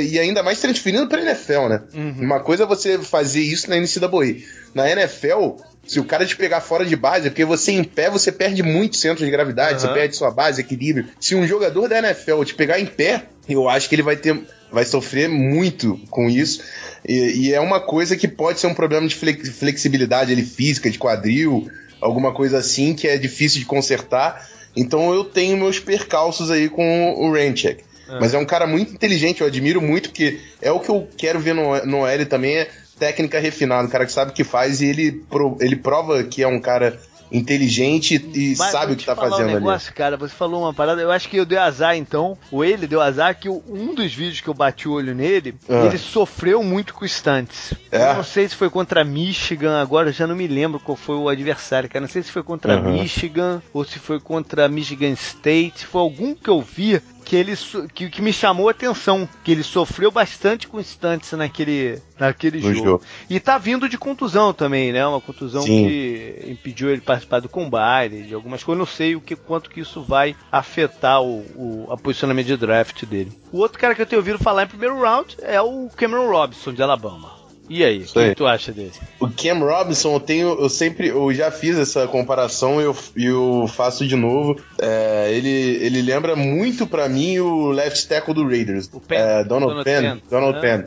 [0.00, 1.82] e ainda mais transferindo pra NFL, né?
[1.92, 2.14] Uhum.
[2.20, 4.42] Uma coisa é você fazer isso na NCAA.
[4.74, 8.08] Na NFL, se o cara te pegar fora de base, é porque você em pé,
[8.08, 9.80] você perde muito centro de gravidade, uhum.
[9.80, 11.08] você perde sua base, equilíbrio.
[11.20, 14.40] Se um jogador da NFL te pegar em pé, eu acho que ele vai ter.
[14.70, 16.60] Vai sofrer muito com isso.
[17.06, 20.98] E, e é uma coisa que pode ser um problema de flexibilidade ali, física, de
[20.98, 21.68] quadril,
[22.00, 24.48] alguma coisa assim, que é difícil de consertar.
[24.76, 27.82] Então eu tenho meus percalços aí com o Raincheck.
[28.08, 28.20] É.
[28.20, 31.40] Mas é um cara muito inteligente, eu admiro muito, porque é o que eu quero
[31.40, 34.80] ver no, no L também, é técnica refinada, um cara que sabe o que faz
[34.80, 36.98] e ele, pro, ele prova que é um cara
[37.30, 39.96] inteligente e Mas sabe o que tá fazendo um negócio, ali.
[39.96, 43.00] cara, você falou uma parada, eu acho que eu dei azar então, ou ele deu
[43.00, 45.86] azar que um dos vídeos que eu bati o olho nele, ah.
[45.86, 47.74] ele sofreu muito com estantes.
[47.90, 48.10] É?
[48.10, 51.16] Eu não sei se foi contra Michigan, agora eu já não me lembro qual foi
[51.16, 52.92] o adversário, cara, não sei se foi contra uhum.
[52.92, 57.54] Michigan ou se foi contra Michigan State, foi algum que eu vi que ele
[57.92, 62.74] que, que me chamou a atenção, que ele sofreu bastante com instantes naquele, naquele jogo.
[62.74, 63.04] jogo.
[63.28, 65.04] E tá vindo de contusão também, né?
[65.04, 65.88] Uma contusão Sim.
[65.88, 68.78] que impediu ele participar do combine, de algumas coisas.
[68.78, 73.04] Não sei o que quanto que isso vai afetar o, o a posicionamento de draft
[73.04, 73.32] dele.
[73.50, 76.72] O outro cara que eu tenho ouvido falar em primeiro round é o Cameron Robinson
[76.72, 77.45] de Alabama.
[77.68, 78.92] E aí, o que, tu acha dele?
[79.18, 83.66] O Cam Robinson, eu tenho, eu sempre, eu já fiz essa comparação e eu, eu
[83.68, 84.60] faço de novo.
[84.80, 89.44] É, ele, ele lembra muito para mim o left tackle do Raiders, o Penn, é,
[89.44, 90.20] Donald, Donald Penn, Penn.
[90.30, 90.60] Donald ah.
[90.60, 90.84] Penn.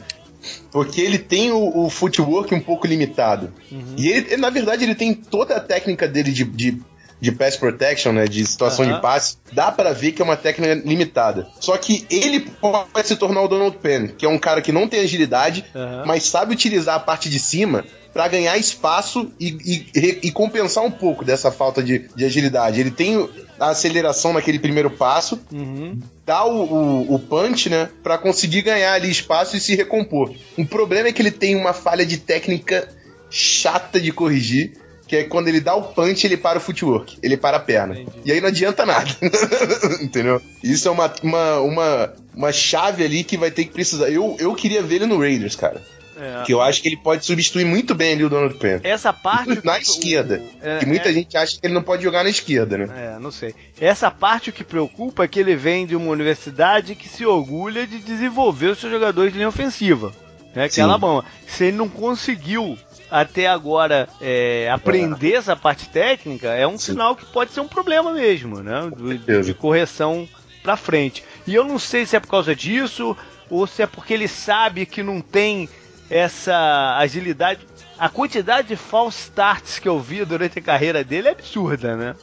[0.71, 3.51] Porque ele tem o, o footwork um pouco limitado.
[3.71, 3.95] Uhum.
[3.97, 6.81] E ele, na verdade, ele tem toda a técnica dele de, de
[7.21, 8.95] de pass protection, né, de situação uhum.
[8.95, 11.47] de passe, dá para ver que é uma técnica limitada.
[11.59, 14.87] Só que ele pode se tornar o Donald Penn, que é um cara que não
[14.87, 16.05] tem agilidade, uhum.
[16.05, 20.89] mas sabe utilizar a parte de cima para ganhar espaço e, e, e, compensar um
[20.89, 22.79] pouco dessa falta de, de, agilidade.
[22.79, 23.29] Ele tem
[23.59, 25.99] a aceleração naquele primeiro passo, uhum.
[26.25, 30.33] dá o, o, o, punch, né, para conseguir ganhar ali espaço e se recompor.
[30.57, 32.89] O problema é que ele tem uma falha de técnica
[33.29, 34.73] chata de corrigir
[35.09, 37.99] que é quando ele dá o punch, ele para o footwork, ele para a perna.
[37.99, 38.19] Entendi.
[38.23, 39.09] E aí não adianta nada.
[39.99, 40.39] Entendeu?
[40.63, 44.11] Isso é uma, uma, uma, uma chave ali que vai ter que precisar.
[44.11, 45.81] Eu, eu queria ver ele no Raiders, cara.
[46.15, 46.43] É.
[46.43, 48.81] Que eu acho que ele pode substituir muito bem ali o Donald Penn.
[48.83, 49.59] Essa parte.
[49.65, 50.43] Na esquerda.
[50.61, 53.15] O, é, que muita é, gente acha que ele não pode jogar na esquerda, né?
[53.15, 53.55] É, não sei.
[53.81, 57.87] Essa parte o que preocupa é que ele vem de uma universidade que se orgulha
[57.87, 60.13] de desenvolver os seus jogadores de linha ofensiva.
[60.53, 61.23] Né, que é Alabama.
[61.47, 62.77] Se ele não conseguiu
[63.09, 65.35] até agora é, aprender é.
[65.35, 66.93] essa parte técnica é um Sim.
[66.93, 68.91] sinal que pode ser um problema mesmo, né?
[68.95, 70.27] De, de correção
[70.61, 71.23] para frente.
[71.47, 73.15] E eu não sei se é por causa disso
[73.49, 75.67] ou se é porque ele sabe que não tem
[76.09, 77.61] essa agilidade.
[77.97, 82.15] A quantidade de false starts que eu vi durante a carreira dele é absurda, né?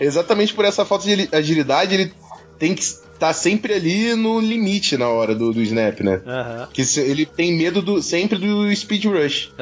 [0.00, 2.14] Exatamente por essa falta de agilidade, ele
[2.58, 2.84] tem que
[3.18, 6.20] tá sempre ali no limite na hora do, do snap, né?
[6.26, 6.68] Aham.
[6.72, 9.52] Que ele tem medo do, sempre do speed rush.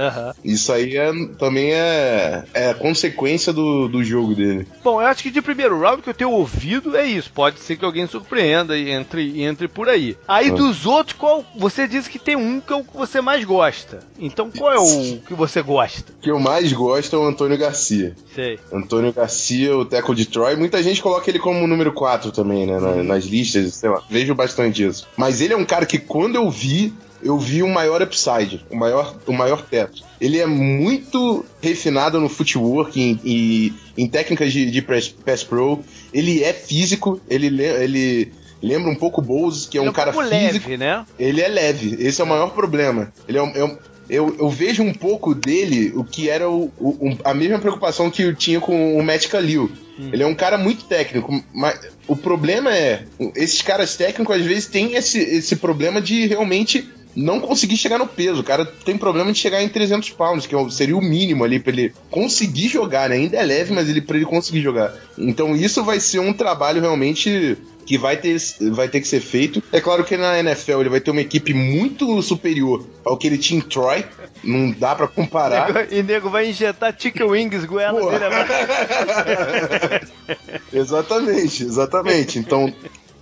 [0.44, 4.66] Isso aí é, também é, é consequência do, do jogo dele.
[4.82, 7.30] Bom, eu acho que de primeiro round que eu tenho ouvido é isso.
[7.32, 10.16] Pode ser que alguém surpreenda e entre, entre por aí.
[10.26, 10.54] Aí Ah.
[10.54, 14.00] dos outros, qual você disse que tem um que é o que você mais gosta.
[14.18, 16.12] Então qual é o que você gosta?
[16.12, 18.14] O que eu mais gosto é o Antônio Garcia.
[18.34, 18.58] Sei.
[18.72, 20.56] Antônio Garcia, o Teco de Troy.
[20.56, 22.78] Muita gente coloca ele como número 4 também, né?
[22.78, 24.02] na- nas listas, sei lá.
[24.08, 25.06] Vejo bastante isso.
[25.16, 28.76] Mas ele é um cara que quando eu vi, eu vi o maior upside, o
[28.76, 30.02] maior, o maior teto.
[30.20, 35.80] Ele é muito refinado no footwork e em, em técnicas de, de press, pass pro.
[36.12, 38.32] Ele é físico, ele, le- ele
[38.62, 40.68] lembra um pouco o Bowles, que é um Ele cara pouco físico.
[40.68, 41.04] leve, né?
[41.18, 43.12] Ele é leve, esse é o maior problema.
[43.28, 43.76] Ele é um- é um-
[44.08, 48.22] eu, eu vejo um pouco dele o que era o- o- a mesma preocupação que
[48.22, 49.70] eu tinha com o Matt Khalil.
[50.12, 54.66] Ele é um cara muito técnico, mas o problema é, esses caras técnicos às vezes
[54.66, 58.40] têm esse, esse problema de realmente não conseguir chegar no peso.
[58.40, 61.58] O cara tem problema de chegar em 300 pounds, que é seria o mínimo ali
[61.58, 63.16] pra ele conseguir jogar, né?
[63.16, 64.94] Ainda é leve, mas ele para ele conseguir jogar.
[65.16, 68.36] Então isso vai ser um trabalho realmente que vai ter,
[68.72, 69.62] vai ter que ser feito.
[69.72, 73.38] É claro que na NFL ele vai ter uma equipe muito superior ao que ele
[73.38, 74.04] tinha em Troy.
[74.42, 75.90] Não dá pra comparar.
[75.92, 78.10] E nego vai injetar chicken wings goela Pô.
[78.10, 80.02] dele agora.
[80.72, 82.38] exatamente, exatamente.
[82.38, 82.74] Então,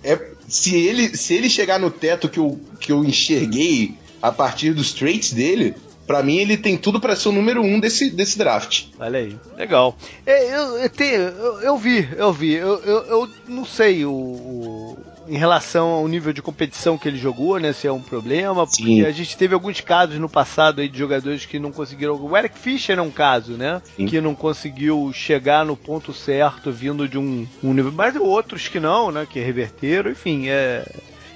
[0.03, 4.73] é, se, ele, se ele chegar no teto que eu, que eu enxerguei a partir
[4.73, 5.75] dos traits dele,
[6.07, 8.85] pra mim ele tem tudo pra ser o número um desse, desse draft.
[8.99, 9.97] Olha aí, legal.
[10.25, 12.53] É, eu, eu, eu- eu vi, eu vi.
[12.53, 17.17] Eu, eu, eu não sei o, o- em relação ao nível de competição que ele
[17.17, 17.73] jogou, né?
[17.73, 19.03] Se é um problema, porque Sim.
[19.05, 22.13] a gente teve alguns casos no passado aí de jogadores que não conseguiram.
[22.15, 23.81] O Eric Fischer é um caso, né?
[23.97, 24.05] Sim.
[24.05, 27.91] Que não conseguiu chegar no ponto certo vindo de um, um nível.
[27.91, 29.25] Mas outros que não, né?
[29.27, 30.85] Que reverteram, enfim, é.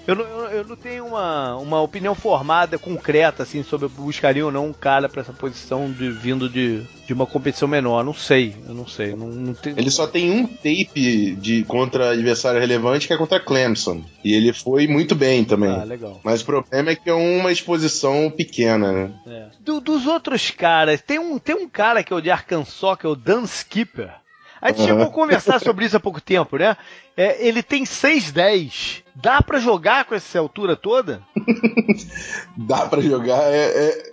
[0.10, 4.45] Eu não, eu eu não tenho uma, uma opinião formada, concreta, assim, sobre eu buscaria
[4.45, 8.04] ou não um cara pra essa posição de, vindo de, de uma competição menor.
[8.04, 9.15] Não sei, eu não sei.
[9.15, 9.80] Não, não tenho...
[9.80, 14.04] Ele só tem um tape de contra adversário relevante que é contra Clemson.
[14.24, 15.72] E ele foi muito bem também.
[15.72, 16.19] Ah, legal.
[16.24, 19.12] Mas o problema é que é uma exposição pequena, né?
[19.28, 19.48] É.
[19.62, 23.06] Do- dos outros caras, tem um, tem um cara que é o de Arkansas, que
[23.06, 24.12] é o Dan Skipper.
[24.62, 24.88] A gente Uhum.
[24.88, 26.76] chegou a conversar sobre isso há pouco tempo, né?
[27.15, 29.04] É, ele tem 6'10".
[29.15, 31.22] Dá pra jogar com essa altura toda?
[32.58, 33.65] Dá pra jogar, é,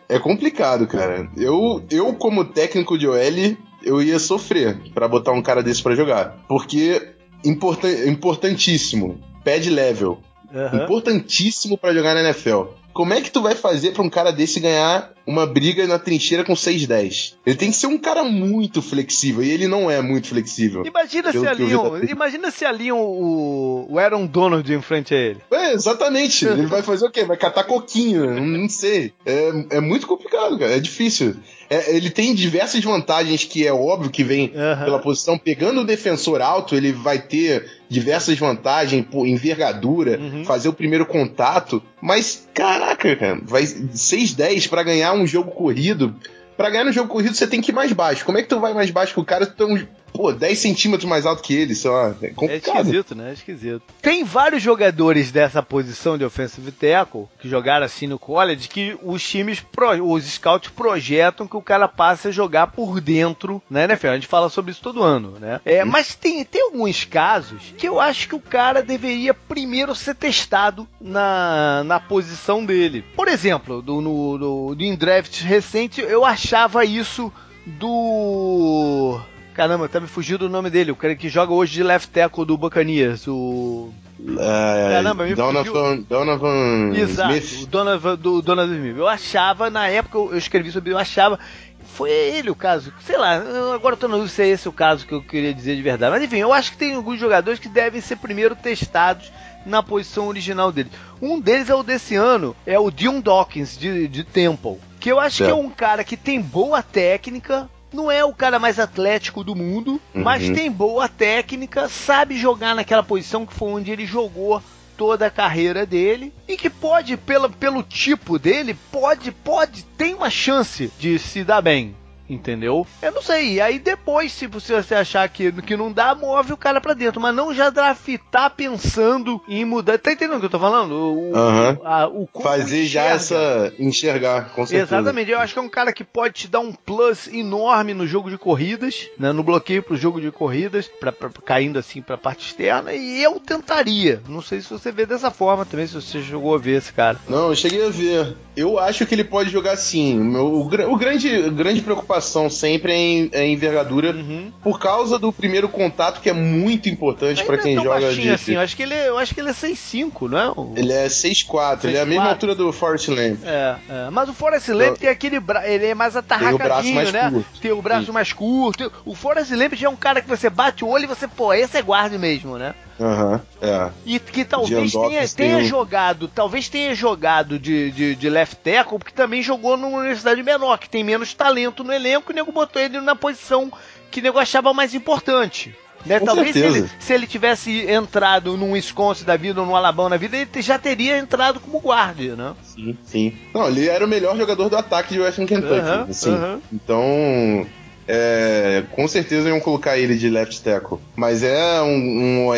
[0.09, 1.29] é, é complicado, cara.
[1.37, 5.95] Eu, eu, como técnico de OL, eu ia sofrer pra botar um cara desse pra
[5.95, 6.37] jogar.
[6.49, 10.21] Porque, importan importantíssimo, pad level.
[10.55, 10.85] Aham.
[10.85, 12.65] Importantíssimo pra jogar na NFL.
[12.97, 16.43] Como é que tu vai fazer pra um cara desse ganhar uma briga na trincheira
[16.45, 17.35] com 6-10?
[17.45, 20.83] Ele tem que ser um cara muito flexível, e ele não é muito flexível.
[20.87, 25.41] Imagina se da- imagina se aliam o, o Aaron Donald em frente a ele.
[25.51, 26.47] É, exatamente.
[26.49, 27.25] Ele vai fazer o quê?
[27.25, 29.13] Vai catar coquinho, não, não sei.
[29.27, 30.73] É, é muito complicado, cara.
[30.77, 31.37] É difícil.
[31.69, 34.85] É, ele tem diversas vantagens que é óbvio que vem Aham.
[34.85, 35.37] pela posição.
[35.39, 40.45] Pegando o defensor alto, ele vai ter diversas vantagens por envergadura, Uhum.
[40.45, 41.83] fazer o primeiro contato.
[42.01, 46.15] Mas, caraca, cara, vai 6-10 pra ganhar um jogo corrido.
[46.57, 48.25] Pra ganhar no jogo corrido, você tem que ir mais baixo.
[48.25, 49.45] Como é que tu vai mais baixo que o cara?
[49.45, 49.85] Tu tem uns,
[50.17, 52.15] pô, 10 centímetros mais alto que ele, sei lá.
[52.21, 52.77] É É complicado.
[52.79, 53.31] esquisito, né?
[53.31, 53.83] É esquisito.
[54.01, 59.23] Tem vários jogadores dessa posição de offensive tackle que jogaram assim no college que os
[59.23, 59.63] times,
[60.03, 64.09] os scouts projetam que o cara passe a jogar por dentro na NFL.
[64.09, 65.61] A gente fala sobre isso todo ano, né?
[65.65, 70.15] É, mas tem, tem alguns casos que eu acho que o cara deveria primeiro ser
[70.15, 73.05] testado na, na posição dele.
[73.15, 77.33] Por exemplo, do, no, no, do em draft recente, eu achava isso
[77.67, 79.21] do.
[79.57, 80.93] Caramba, tá me fugindo o nome dele.
[80.93, 83.27] O cara que joga hoje de left tackle do Buccaneers.
[83.27, 83.91] O.
[84.39, 87.67] É, Caramba, me Donovan, Donovan Exato, o Smith.
[87.71, 88.99] Donovan, do Donovan Smith.
[88.99, 91.41] Eu achava, na época eu escrevi sobre ele, eu achava.
[91.87, 92.93] Foi ele o caso.
[93.01, 93.43] Sei lá,
[93.75, 96.13] agora eu tô no se é esse o caso que eu queria dizer de verdade.
[96.13, 99.33] Mas enfim, eu acho que tem alguns jogadores que devem ser primeiro testados
[99.65, 100.91] na posição original dele.
[101.23, 104.77] Um deles é o desse ano, é o Dion Dawkins, de, de Temple.
[105.01, 108.59] Que eu acho que é um cara que tem boa técnica, não é o cara
[108.59, 110.55] mais atlético do mundo, mas Uhum.
[110.55, 114.63] tem boa técnica, sabe jogar naquela posição que foi onde ele jogou
[114.97, 120.31] toda a carreira dele e que pode, pela, pelo tipo dele, pode, pode, tem uma
[120.31, 121.95] chance de se dar bem.
[122.29, 122.87] Entendeu?
[123.03, 123.55] Eu não sei.
[123.55, 127.21] E aí depois, se você achar que, que não dá, move o cara pra dentro.
[127.21, 129.99] Mas não já draftar pensando em mudar.
[129.99, 130.93] Tá entendendo o que eu tô falando?
[130.93, 131.79] O, Aham.
[131.85, 133.15] a- o Fazer já enxerga.
[133.17, 133.73] essa.
[133.79, 134.97] enxergar, com certeza.
[134.97, 138.07] Exatamente, eu acho que é um cara que pode te dar um plus enorme no
[138.07, 142.17] jogo de corridas, né, no bloqueio pro jogo de corridas, pra, pra- caindo assim pra
[142.19, 144.21] parte externa, e eu tentaria.
[144.29, 147.19] Não sei se você vê dessa forma também, se você chegou a ver esse cara.
[147.29, 148.37] Não, eu cheguei a ver.
[148.57, 150.19] Eu acho que ele pode jogar sim.
[150.19, 154.13] O, meu- o o grande, grande preocupação sempre é em, é envergadura.
[154.13, 154.53] Uhum.
[154.63, 158.23] Por causa do primeiro contato, que é muito importante pra Ainda quem é joga baixinho
[158.23, 158.31] de.
[158.31, 160.51] assim, eu acho que ele, é- eu acho que ele é 6'5", não é?
[160.51, 162.29] O- Ele é 6'4", ele é a mesma 6'4".
[162.31, 163.39] altura do Forrest Lamp.
[163.45, 164.11] É, é.
[164.11, 165.67] mas o Forrest Lamp Eu- tem aquele bra...
[165.69, 167.31] ele é mais atarracadinho, braço mais né?
[167.31, 167.61] curto.
[167.61, 168.93] Tem o braço mais curto.
[169.05, 171.53] O Forrest Lamp já é um cara que você bate o olho e você, pô,
[171.53, 172.75] esse é guarda mesmo, né?
[173.01, 173.91] Aham, é.
[174.07, 178.99] E que talvez tenha, tenha um- jogado, talvez tenha jogado de, de, de left tackle,
[178.99, 182.53] porque também jogou numa universidade menor, que tem menos talento no elenco, e o nego
[182.53, 183.71] botou ele na posição
[184.11, 185.75] que o nego achava mais importante.
[186.07, 186.21] Né?
[186.21, 190.17] Talvez se ele, se ele tivesse entrado num Wisconsin da vida ou num Alabama da
[190.17, 192.55] vida, ele já teria entrado como guarda, né?
[192.63, 193.37] Sim, sim.
[193.53, 195.75] Não, ele era o melhor jogador do ataque de Western Kentucky.
[195.81, 196.33] Aham, assim.
[196.33, 196.61] aham.
[196.73, 197.67] Então,
[198.09, 200.99] é, com certeza iam colocar ele de left tackle.
[201.15, 202.57] Mas é um, um OL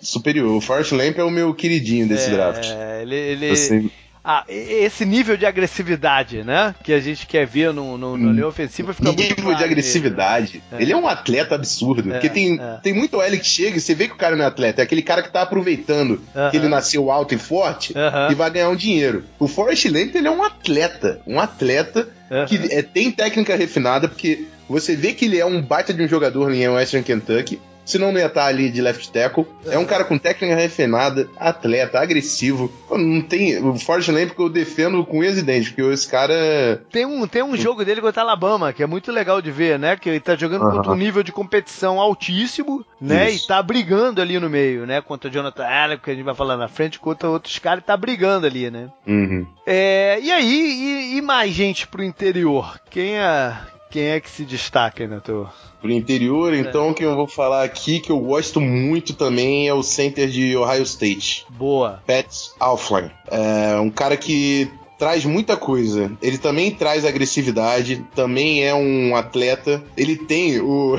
[0.00, 0.56] superior.
[0.56, 2.66] O Forrest Lamp é o meu queridinho desse É, draft.
[3.02, 3.90] ele, ele- Assim,
[4.22, 6.74] Ah, esse nível de agressividade, né?
[6.84, 9.64] Que a gente quer ver no, no, no linha ofensiva fica muito nível claro de
[9.64, 10.62] agressividade.
[10.70, 10.82] É.
[10.82, 12.10] Ele é um atleta absurdo.
[12.10, 12.78] É, porque tem, é.
[12.82, 14.82] tem muito OL que chega e você vê que o cara não é atleta.
[14.82, 16.50] É aquele cara que tá aproveitando Aham.
[16.50, 18.28] que ele nasceu alto e forte Aham.
[18.30, 19.24] e vai ganhar um dinheiro.
[19.38, 21.22] O Forrest Lamp, ele é um atleta.
[21.26, 22.44] Um atleta Aham.
[22.44, 26.08] que é, tem técnica refinada, porque você vê que ele é um baita de um
[26.08, 27.60] jogador em Western Kentucky.
[27.84, 29.46] Senão não ia estar ali de left tackle.
[29.66, 32.70] É um cara com técnica refinada, atleta, agressivo.
[32.88, 33.58] Não tem.
[33.58, 36.82] O Forrest Lamp que eu defendo com e dentes, porque esse cara.
[36.92, 39.76] Tem um, tem um jogo dele contra a Alabama, que é muito legal de ver,
[39.76, 39.96] né?
[39.96, 43.30] Que ele tá jogando contra um nível de competição altíssimo, né?
[43.30, 43.46] Isso.
[43.46, 45.00] E tá brigando ali no meio, né?
[45.00, 47.86] Contra o Jonathan Allen, que a gente vai falar na frente, contra outros caras, e
[47.86, 48.88] tá brigando ali, né?
[49.04, 49.44] Uhum.
[49.66, 52.78] É, e aí, e, e mais gente pro interior?
[52.88, 53.52] Quem é,
[53.90, 55.52] quem é que se destaca aí na tua?
[55.80, 59.82] Pro interior, então, que eu vou falar aqui, que eu gosto muito também, é o
[59.82, 62.02] center de Ohio State, Boa.
[62.06, 62.26] Pat
[62.58, 63.10] Alflin.
[63.30, 66.12] É um cara que traz muita coisa.
[66.20, 69.82] Ele também traz agressividade, também é um atleta.
[69.96, 70.98] Ele tem o.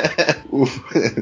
[0.50, 0.64] o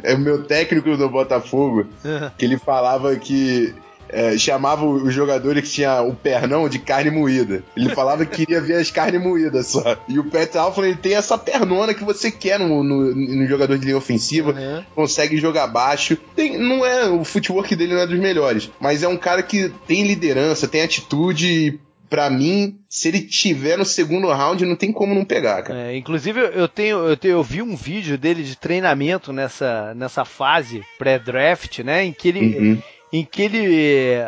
[0.04, 1.86] é o meu técnico do Botafogo,
[2.38, 3.74] que ele falava que.
[4.12, 7.64] É, chamava o jogador que tinha o pernão de carne moída.
[7.76, 9.96] Ele falava que queria ver as carnes moídas só.
[10.06, 13.78] E o Pat Alfred ele tem essa pernona que você quer no, no, no jogador
[13.78, 14.84] de linha ofensiva Uhum.
[14.94, 16.16] consegue jogar baixo.
[16.36, 19.70] Tem, não é o footwork dele não é dos melhores, mas é um cara que
[19.86, 21.46] tem liderança, tem atitude.
[21.48, 21.80] e,
[22.12, 25.80] Pra mim, se ele tiver no segundo round, não tem como não pegar, cara.
[25.90, 30.22] É, inclusive, eu tenho, eu tenho, eu vi um vídeo dele de treinamento nessa, nessa
[30.22, 32.04] fase pré-draft, né?
[32.04, 32.82] Em que ele, Uhum.
[33.12, 34.26] Em que ele, é,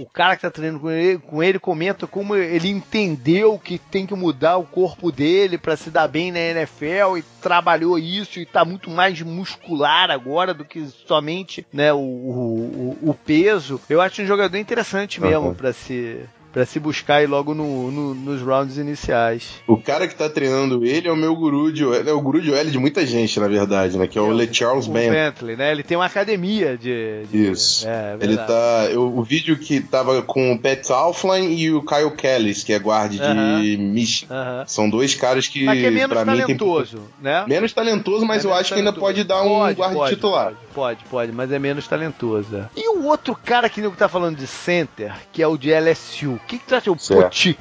[0.00, 4.06] o cara que tá treinando com ele, com ele comenta como ele entendeu que tem
[4.06, 8.46] que mudar o corpo dele para se dar bem na NFL e trabalhou isso e
[8.46, 13.78] tá muito mais muscular agora do que somente, né, o, o, o- o peso.
[13.88, 15.54] Eu acho um jogador interessante mesmo Uhum.
[15.54, 16.20] para se
[16.52, 19.60] para se buscar aí logo no, no- nos rounds iniciais.
[19.66, 22.40] O cara que tá treinando ele é o meu guru de OL, é o guru
[22.42, 24.06] de OL de muita gente, na verdade, né?
[24.06, 25.10] Que é o Le Charles o Band.
[25.10, 25.72] Bentley, né?
[25.72, 27.24] Ele tem uma academia de.
[27.30, 27.86] de- Isso.
[27.88, 28.48] É, Ele verdade.
[28.48, 28.88] tá.
[28.90, 32.78] eu- o vídeo que tava com o Pat Alflin e o Kyle Kellis, que é
[32.78, 33.60] guarda de Aham.
[33.78, 34.34] Michigan.
[34.34, 34.64] Aham.
[34.66, 37.44] São dois caras que, Mas que é menos pra mim, tem talentoso, né?
[37.48, 39.00] Menos talentoso, mas É eu acho que ainda talentoso.
[39.14, 40.44] pode dar um Pode, guarda pode, titular.
[40.44, 42.56] Pode, pode, pode, mas é menos talentoso.
[42.56, 42.68] é.
[42.76, 46.32] E o outro cara que nego tá falando de center, que é o de LSU.
[46.34, 46.90] O que, que tu acha?
[46.90, 47.22] O Certo.
[47.22, 47.58] Potic.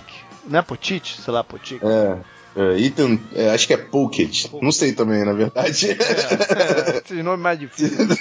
[0.47, 1.06] Não é Potic?
[1.06, 1.82] Sei lá, Potic.
[1.84, 2.17] É.
[2.56, 4.45] é, Ethan, é, acho que é Pocket.
[4.62, 5.91] Não sei também, na verdade.
[5.91, 8.17] É, esses nomes mais difíceis.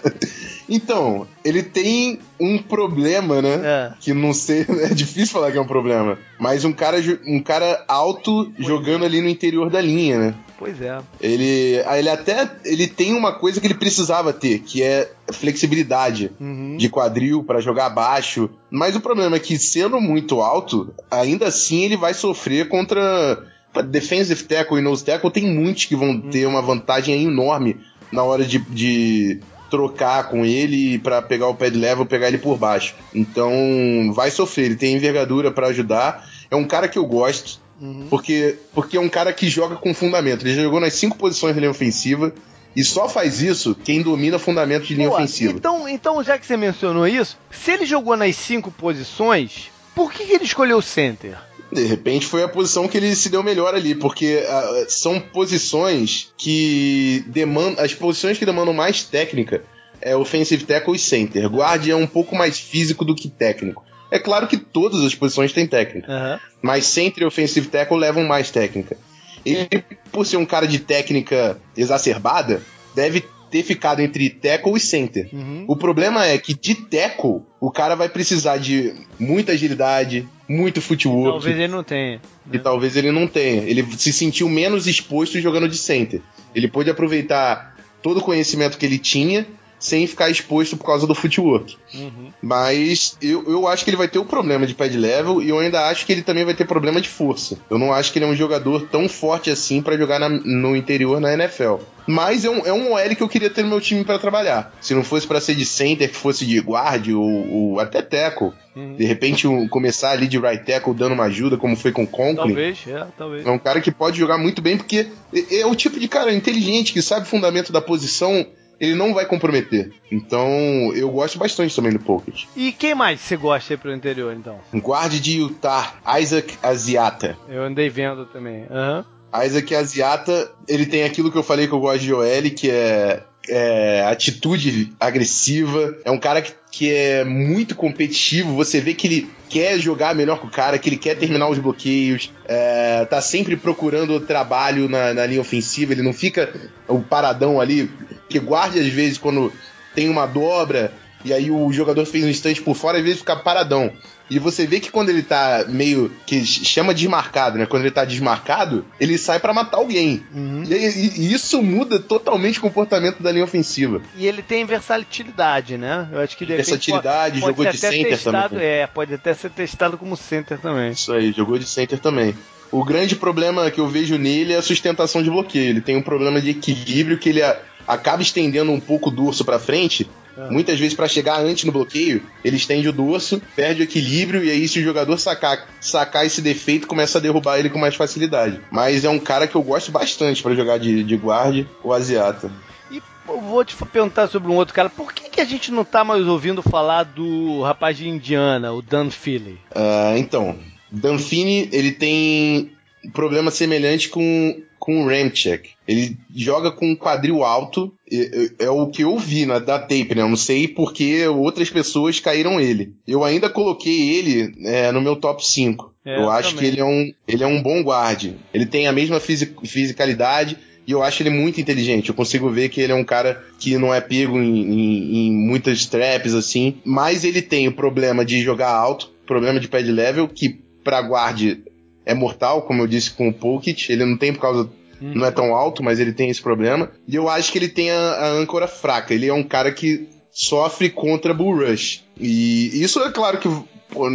[0.68, 3.60] então, ele tem um problema, né?
[3.64, 3.92] É.
[4.00, 6.18] Que não sei, é difícil falar que é um problema.
[6.38, 10.34] Mas um cara, um cara alto jogando ali no interior da linha, né?
[10.64, 10.98] Pois é.
[11.20, 16.30] Ele, ah, ele até ele tem uma coisa que ele precisava ter, que é flexibilidade
[16.40, 16.76] Uhum.
[16.76, 18.48] de quadril pra jogar baixo.
[18.70, 23.42] Mas o problema é que sendo muito alto, ainda assim ele vai sofrer contra
[23.86, 25.30] defensive tackle e nose tackle.
[25.32, 27.76] Tem muitos que vão ter uma vantagem enorme
[28.12, 29.40] na hora de, de
[29.70, 32.94] trocar com ele pra pegar o pad level, pegar ele por baixo.
[33.14, 34.66] Então vai sofrer.
[34.66, 36.28] Ele tem envergadura pra ajudar.
[36.50, 37.61] É um cara que eu gosto.
[37.82, 38.06] Uhum.
[38.08, 40.46] Porque, porque é um cara que joga com fundamento.
[40.46, 42.32] Ele jogou nas cinco posições de linha ofensiva.
[42.74, 45.52] E só faz isso quem domina fundamento de linha Pô, ofensiva.
[45.52, 50.24] Então, então, já que você mencionou isso, se ele jogou nas cinco posições, por que,
[50.24, 51.36] que ele escolheu o center?
[51.70, 56.32] De repente foi a posição que ele se deu melhor ali, porque uh, são posições
[56.38, 57.84] que demandam.
[57.84, 59.64] As posições que demandam mais técnica
[60.00, 61.46] é offensive tackle e center.
[61.48, 63.84] Guard é um pouco mais físico do que técnico.
[64.12, 66.38] É claro que todas as posições têm técnica, uhum.
[66.60, 68.94] mas center e offensive tackle levam mais técnica.
[69.42, 69.66] Ele,
[70.12, 72.62] por ser um cara de técnica exacerbada,
[72.94, 75.30] deve ter ficado entre tackle e center.
[75.32, 75.64] Uhum.
[75.66, 81.30] O problema é que de tackle, o cara vai precisar de muita agilidade, muito footwork.
[81.30, 82.16] Talvez ele não tenha.
[82.16, 82.20] Né?
[82.52, 83.62] E talvez ele não tenha.
[83.62, 86.20] Ele se sentiu menos exposto jogando de center.
[86.54, 89.46] Ele pôde aproveitar todo o conhecimento que ele tinha
[89.82, 91.76] sem ficar exposto por causa do footwork.
[91.92, 92.30] Uhum.
[92.40, 95.48] Mas eu, eu acho que ele vai ter o um problema de pad level e
[95.48, 97.58] eu ainda acho que ele também vai ter problema de força.
[97.68, 100.76] Eu não acho que ele é um jogador tão forte assim para jogar na, no
[100.76, 101.78] interior na NFL.
[102.06, 104.72] Mas é um, é um OL que eu queria ter no meu time para trabalhar.
[104.80, 108.52] Se não fosse para ser de center, que fosse de guard ou, ou até tackle.
[108.76, 108.94] Uhum.
[108.94, 112.06] De repente um, começar ali de right tackle dando uma ajuda, como foi com o
[112.06, 112.36] Conklin.
[112.36, 113.46] Talvez, é, talvez.
[113.46, 116.32] É um cara que pode jogar muito bem, porque é, é o tipo de cara
[116.32, 118.46] inteligente, que sabe o fundamento da posição
[118.82, 119.92] ele não vai comprometer.
[120.10, 122.46] Então, eu gosto bastante também do Pocket.
[122.56, 124.58] E quem mais você gosta aí pro interior, então?
[124.74, 127.38] Guarde de Utah, Isaac Asiata.
[127.48, 128.66] Eu andei vendo também.
[128.68, 129.06] Aham.
[129.32, 129.44] Uhum.
[129.44, 133.22] Isaac Asiata, ele tem aquilo que eu falei que eu gosto de OL, que é
[133.48, 135.96] é, atitude agressiva.
[136.04, 138.54] É um cara que, que é muito competitivo.
[138.54, 141.58] Você vê que ele quer jogar melhor que o cara, que ele quer terminar os
[141.58, 142.32] bloqueios.
[142.46, 145.92] É, tá sempre procurando trabalho na, na linha ofensiva.
[145.92, 146.52] Ele não fica
[146.88, 147.90] o paradão ali,
[148.32, 149.52] que guarde às vezes quando
[149.94, 150.92] tem uma dobra
[151.24, 153.92] e aí o jogador fez um instante por fora, às vezes fica paradão.
[154.30, 156.10] E você vê que quando ele tá meio.
[156.26, 157.66] que chama desmarcado, né?
[157.66, 160.24] Quando ele tá desmarcado, ele sai para matar alguém.
[160.34, 160.64] Uhum.
[160.66, 164.00] E, e, isso muda totalmente o comportamento da linha ofensiva.
[164.16, 166.08] E ele tem versatilidade, né?
[166.10, 168.66] Eu acho que ele Versatilidade, pode, jogou pode de center testado, também.
[168.66, 170.92] É, pode até ser testado como center também.
[170.92, 172.34] Isso aí, jogou de center também.
[172.70, 175.68] O grande problema que eu vejo nele é a sustentação de bloqueio.
[175.68, 177.42] Ele tem um problema de equilíbrio que ele
[177.86, 180.48] acaba estendendo um pouco o dorso para frente ah.
[180.50, 184.50] Muitas vezes, para chegar antes no bloqueio, ele estende o dorso, perde o equilíbrio, e
[184.50, 188.60] aí, se o jogador sacar, sacar esse defeito, começa a derrubar ele com mais facilidade.
[188.70, 192.50] Mas é um cara que eu gosto bastante para jogar de, de guarde, o Asiata.
[192.90, 194.88] E vou te perguntar sobre um outro cara.
[194.88, 198.80] Por que, que a gente não tá mais ouvindo falar do rapaz de Indiana, o
[198.80, 199.58] Dan Philly?
[199.74, 200.58] Uh, então,
[200.90, 202.72] Dan Philly, ele tem
[203.04, 205.70] um problema semelhante com com o Ramchek.
[205.86, 210.12] Ele joga com um quadril alto, é, é, o que eu vi na, da tape,
[210.12, 210.22] né?
[210.22, 212.92] Eu não sei porque outras pessoas caíram ele.
[213.06, 215.94] Eu ainda coloquei ele é, no meu top 5.
[216.04, 216.58] É, eu, acho também.
[216.58, 218.34] que ele é, um, ele é um bom guarde.
[218.52, 222.08] Ele tem a mesma fisicalidade e eu acho ele muito inteligente.
[222.08, 225.32] Eu consigo ver que ele é um cara que não é pego em, em, em
[225.32, 230.26] muitas traps assim, mas ele tem o problema de jogar alto, problema de pad level,
[230.26, 231.62] que para guarde
[232.04, 233.88] é mortal, como eu disse com o Pocket.
[233.88, 234.70] Ele não tem por causa.
[235.00, 235.14] Uhum.
[235.14, 236.90] Não é tão alto, mas ele tem esse problema.
[237.08, 239.12] E eu acho que ele tem a, a âncora fraca.
[239.12, 242.02] Ele é um cara que sofre contra Bull Rush.
[242.18, 243.48] E isso é claro que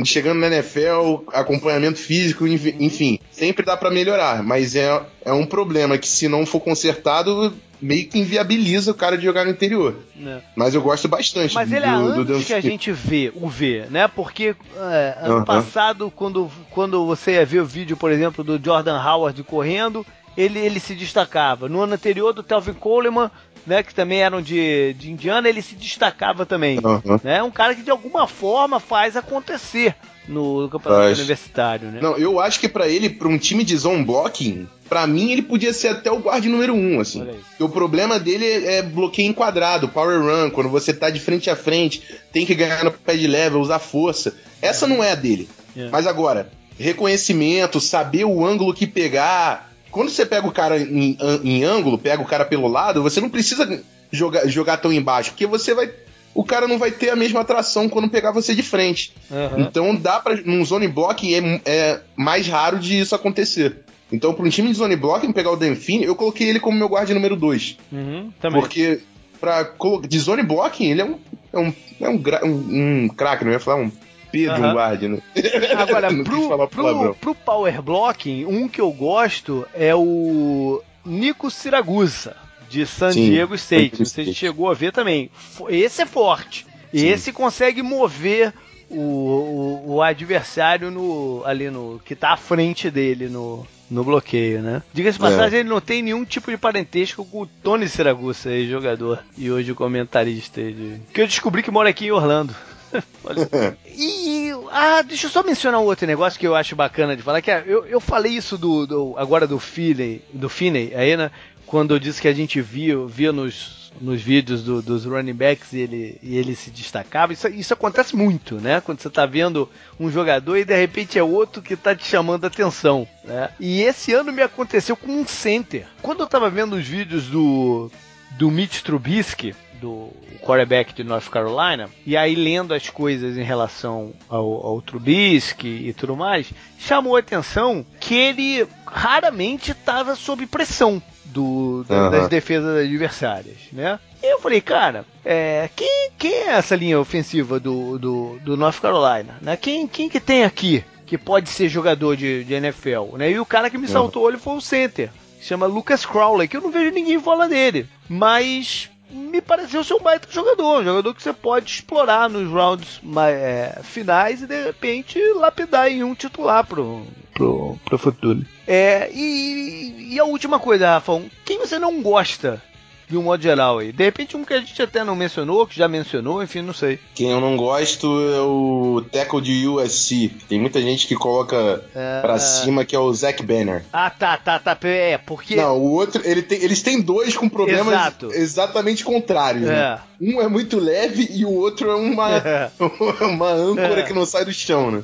[0.05, 5.97] chegando na NFL, acompanhamento físico, enfim, sempre dá para melhorar, mas é, é um problema
[5.97, 9.95] que se não for consertado, meio que inviabiliza o cara de jogar no interior.
[10.19, 10.39] É.
[10.55, 14.07] Mas eu gosto bastante Mas ele é do que a gente vê, o vê, né?
[14.07, 18.99] Porque é, ano passado, quando, quando você ia ver o vídeo, por exemplo, do Jordan
[18.99, 20.05] Howard correndo,
[20.37, 21.67] ele, ele se destacava.
[21.67, 23.31] No ano anterior, do Telvin Coleman,
[23.67, 26.79] né, que também eram de, de Indiana, ele se destacava também.
[26.79, 27.19] Uhum.
[27.23, 27.43] Né?
[27.43, 29.93] Um cara que de alguma forma faz acontecer
[30.27, 31.99] no campeonato universitário, né?
[32.01, 35.41] Não, eu acho que para ele, para um time de zone blocking, para mim ele
[35.41, 37.25] podia ser até o guard número um, assim.
[37.59, 41.55] O problema dele é, é bloqueio enquadrado, power run, quando você tá de frente a
[41.55, 42.01] frente,
[42.31, 44.35] tem que ganhar no pé de level, usar força.
[44.61, 45.49] Essa não é a dele.
[45.75, 45.89] É.
[45.89, 49.66] Mas agora, reconhecimento, saber o ângulo que pegar,
[49.97, 53.31] quando você pega o cara em, em ângulo, pega o cara pelo lado, você não
[53.31, 53.81] precisa
[54.11, 55.89] jogar, jogar tão embaixo, porque você vai
[56.35, 59.11] o cara não vai ter a mesma atração quando pegar você de frente.
[59.31, 59.61] Uhum.
[59.61, 63.77] Então dá para num zone blocking é, é, mais raro de isso acontecer.
[64.11, 66.87] Então, para um time de zone blocking pegar o Denfine, eu coloquei ele como meu
[66.87, 67.77] guarda número 2.
[67.91, 69.01] Uhum, porque
[69.41, 69.67] pra,
[70.07, 71.17] de zone blocking, ele é um,
[71.51, 73.91] é um, é um, um, um craque, não ia falar um
[74.31, 74.73] Pedro uhum.
[75.09, 75.21] Né?
[75.77, 82.35] Agora, pro, pro, pro, Power Blocking, um que eu gosto é o Nico Siragusa,
[82.69, 84.05] de San Sim, Diego State.
[84.05, 85.29] Você chegou a ver também.
[85.69, 86.65] Esse é forte.
[86.91, 87.07] Sim.
[87.07, 88.53] Esse consegue mover
[88.89, 92.01] o, o, o, adversário no, ali no.
[92.05, 94.81] que tá à frente dele no, no bloqueio, né?
[94.93, 95.59] Diga-se passagem, é.
[95.61, 100.61] ele não tem nenhum tipo de parentesco com o Tony Siragusa, jogador e hoje comentarista.
[100.61, 100.99] De...
[101.13, 102.55] Que eu descobri que mora aqui em Orlando.
[103.87, 107.41] e ah, deixa eu só mencionar um outro negócio que eu acho bacana de falar,
[107.41, 111.31] que é, eu, eu falei isso do, do agora do Finney, do Finney aí, né?
[111.65, 115.73] Quando eu disse que a gente via, via nos, nos vídeos do, dos running backs
[115.73, 117.33] e ele, e ele se destacava.
[117.33, 118.79] Isso, isso acontece muito, né?
[118.79, 119.69] Quando você tá vendo
[119.99, 123.07] um jogador e de repente é outro que tá te chamando a atenção.
[123.23, 123.49] Né?
[123.59, 125.85] E esse ano me aconteceu com um center.
[126.01, 127.91] Quando eu tava vendo os vídeos do,
[128.37, 130.09] do Mitch Trubisky, do
[130.41, 135.93] quarterback de North Carolina, e aí lendo as coisas em relação ao, ao Trubisky e
[135.93, 142.11] tudo mais, chamou a atenção que ele raramente estava sob pressão do, da, uhum.
[142.11, 143.99] das defesas adversárias, né?
[144.21, 148.79] E eu falei, cara, é, quem, quem é essa linha ofensiva do, do, do North
[148.79, 149.37] Carolina?
[149.41, 149.55] Né?
[149.55, 153.15] Quem, quem que tem aqui que pode ser jogador de, de NFL?
[153.17, 153.31] Né?
[153.31, 156.57] E o cara que me saltou o olho foi o center, chama Lucas Crowley, que
[156.57, 157.87] eu não vejo ninguém falar dele.
[158.09, 163.01] Mas me pareceu ser um baita jogador, um jogador que você pode explorar nos rounds
[163.29, 168.45] é, finais e de repente lapidar em um titular pro, pro, pro futuro.
[168.65, 172.61] É, e, e a última coisa, Rafa, quem você não gosta
[173.09, 173.91] de um modo geral aí.
[173.91, 176.99] De repente um que a gente até não mencionou, que já mencionou, enfim, não sei.
[177.15, 180.29] Quem eu não gosto é o tackle de USC.
[180.47, 182.21] Tem muita gente que coloca é...
[182.21, 183.85] pra cima que é o Zack Banner.
[183.93, 184.77] Ah, tá, tá, tá.
[184.83, 185.55] É, porque...
[185.55, 188.31] Não, o outro, ele tem, eles têm dois com problemas Exato.
[188.33, 189.63] exatamente contrários.
[189.63, 189.73] Né?
[189.73, 189.77] É.
[189.77, 189.99] Né?
[190.19, 192.71] Um é muito leve e o outro é uma, é.
[193.23, 194.03] uma âncora é.
[194.03, 195.03] que não sai do chão, né?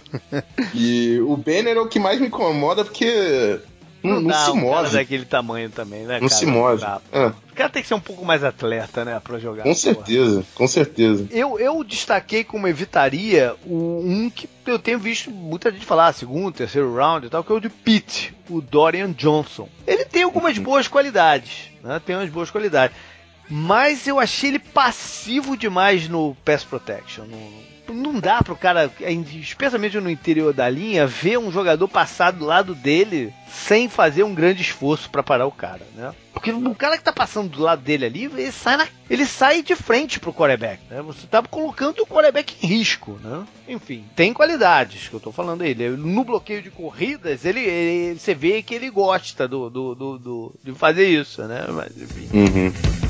[0.74, 3.60] e o Banner é o que mais me incomoda porque
[4.02, 4.74] não, não, se um move.
[4.74, 6.20] Cara daquele tamanho também, né?
[6.20, 6.40] Não cara?
[6.40, 6.84] se move.
[7.12, 7.26] É.
[7.26, 9.20] O cara tem que ser um pouco mais atleta, né?
[9.20, 9.62] Pra jogar.
[9.62, 11.26] Com certeza, com certeza.
[11.30, 16.54] Eu, eu destaquei como evitaria o, um que eu tenho visto muita gente falar, segundo,
[16.54, 19.68] terceiro round e tal, que é o de Pitt, o Dorian Johnson.
[19.86, 20.62] Ele tem algumas uhum.
[20.62, 22.00] boas qualidades, né?
[22.04, 22.96] Tem umas boas qualidades.
[23.48, 27.24] Mas eu achei ele passivo demais no Pass Protection.
[27.24, 28.90] No, não dá pro cara,
[29.40, 34.34] especialmente no interior da linha, ver um jogador passar do lado dele sem fazer um
[34.34, 36.12] grande esforço para parar o cara, né?
[36.32, 39.62] Porque o cara que tá passando do lado dele ali, ele sai, na, ele sai
[39.62, 41.00] de frente pro quarterback, né?
[41.02, 43.44] Você tá colocando o quarterback em risco, né?
[43.66, 45.74] Enfim, tem qualidades que eu tô falando aí.
[45.74, 50.54] No bloqueio de corridas, ele, ele você vê que ele gosta do, do, do, do
[50.62, 51.64] de fazer isso, né?
[51.68, 52.28] Mas enfim.
[52.32, 53.05] Uhum.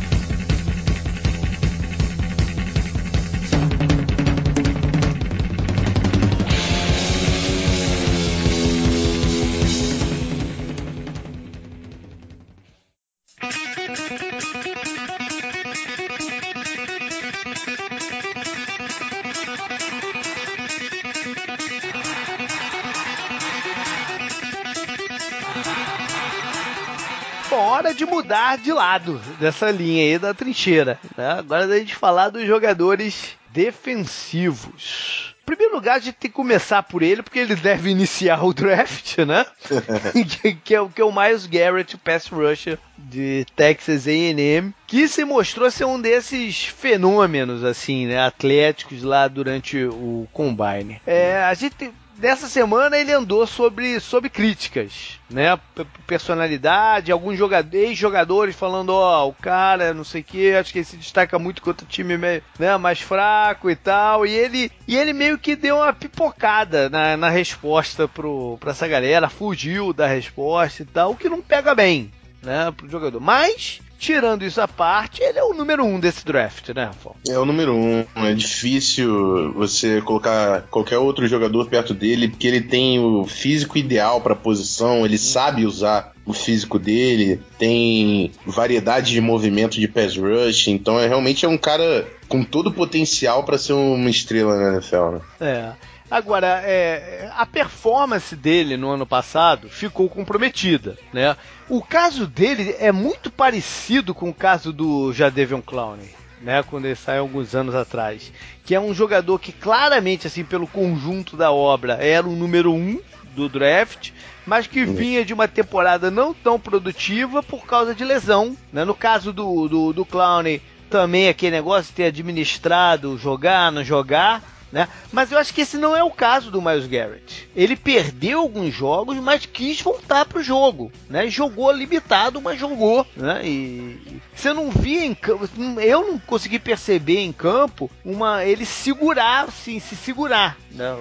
[28.77, 30.99] Lado dessa linha aí da trincheira.
[31.17, 31.31] Né?
[31.33, 35.35] Agora a gente falar dos jogadores defensivos.
[35.43, 38.53] Em primeiro lugar, a gente tem que começar por ele, porque ele deve iniciar o
[38.53, 39.47] draft, né?
[40.43, 45.07] que, que, é, que é o Miles Garrett, o pass rusher de Texas A&M, que
[45.07, 48.19] se mostrou ser um desses fenômenos, assim, né?
[48.19, 51.01] Atléticos lá durante o Combine.
[51.07, 55.59] É, a gente dessa semana ele andou sobre, sobre críticas, né?
[56.07, 57.39] Personalidade, alguns
[57.73, 61.39] ex-jogadores falando, ó, oh, o cara, não sei o que, acho que ele se destaca
[61.39, 62.17] muito contra o time
[62.59, 64.27] né, mais fraco e tal.
[64.27, 68.89] E ele, e ele meio que deu uma pipocada na, na resposta pro, pra essa
[68.89, 72.11] galera, fugiu da resposta e tal, o que não pega bem,
[72.43, 73.21] né, pro jogador.
[73.21, 77.11] Mas tirando isso à parte, ele é o número um desse draft, né, Rafa?
[77.29, 78.05] É o número um.
[78.15, 84.21] É difícil você colocar qualquer outro jogador perto dele, porque ele tem o físico ideal
[84.21, 90.17] para a posição, ele sabe usar o físico dele, tem variedade de movimento de pass
[90.17, 94.57] rush, então é realmente é um cara com todo o potencial para ser uma estrela
[94.57, 95.21] na NFL, né?
[95.41, 95.73] É.
[96.11, 101.37] Agora, é, a performance dele no ano passado ficou comprometida, né?
[101.69, 106.09] O caso dele é muito parecido com o caso do Jadevion Clowney,
[106.41, 106.63] né?
[106.63, 108.33] Quando ele saiu alguns anos atrás,
[108.65, 113.01] que é um jogador que claramente, assim, pelo conjunto da obra, era o número um
[113.35, 114.13] do draft,
[114.47, 118.85] mas que vinha de uma temporada não tão produtiva por causa de lesão, né?
[118.85, 124.56] No caso do, do, do Clowney, também aquele negócio de ter administrado, jogar, não jogar,
[124.71, 124.89] né?
[125.13, 127.49] Mas eu acho que esse não é o caso do Miles Garrett.
[127.55, 131.29] Ele perdeu alguns jogos, mas quis voltar pro jogo, né?
[131.29, 133.41] Jogou limitado, mas jogou, né?
[133.45, 135.49] E você não via em campo,
[135.81, 140.95] eu não consegui perceber em campo uma ele segurar, sim, se segurar, né?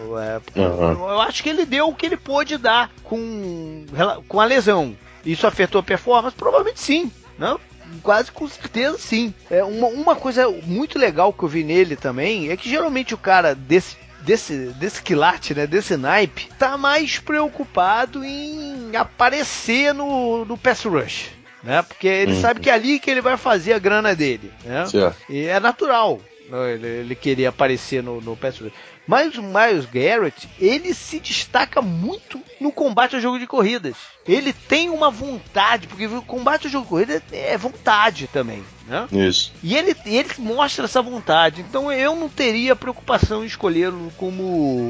[0.55, 1.09] É, uhum.
[1.09, 3.85] Eu acho que ele deu o que ele pôde dar com
[4.27, 4.95] com a lesão.
[5.25, 6.35] Isso afetou a performance?
[6.35, 7.11] Provavelmente sim.
[7.37, 7.59] Não?
[8.01, 9.33] Quase com certeza sim.
[9.49, 13.17] É uma, uma coisa muito legal que eu vi nele também é que geralmente o
[13.17, 20.57] cara desse desse, desse quilate, né, desse naipe, tá mais preocupado em aparecer no, no
[20.57, 21.29] pass rush.
[21.63, 21.83] Né?
[21.83, 22.41] Porque ele uhum.
[22.41, 24.51] sabe que é ali que ele vai fazer a grana dele.
[24.63, 24.83] Né?
[25.29, 26.19] E é natural
[26.49, 28.73] né, ele, ele querer aparecer no, no pass rush.
[29.07, 33.95] Mas o Miles Garrett, ele se destaca muito no combate ao jogo de corridas.
[34.27, 38.63] Ele tem uma vontade, porque o combate ao jogo de corrida é vontade também.
[38.87, 39.07] Né?
[39.11, 39.51] Isso.
[39.63, 41.61] E ele, ele mostra essa vontade.
[41.61, 44.89] Então eu não teria preocupação em escolhê-lo como o,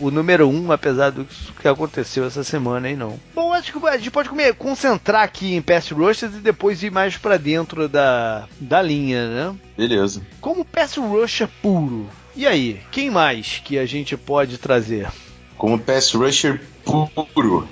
[0.00, 1.26] o, o, número um, apesar do
[1.60, 3.18] que aconteceu essa semana aí, não.
[3.34, 6.90] Bom, acho que a gente pode comer, concentrar aqui em pass rushers e depois ir
[6.90, 9.56] mais para dentro da, da linha, né?
[9.76, 10.22] Beleza.
[10.40, 15.08] Como pass rusher puro, e aí, quem mais que a gente pode trazer?
[15.56, 17.66] Como pass rusher puro,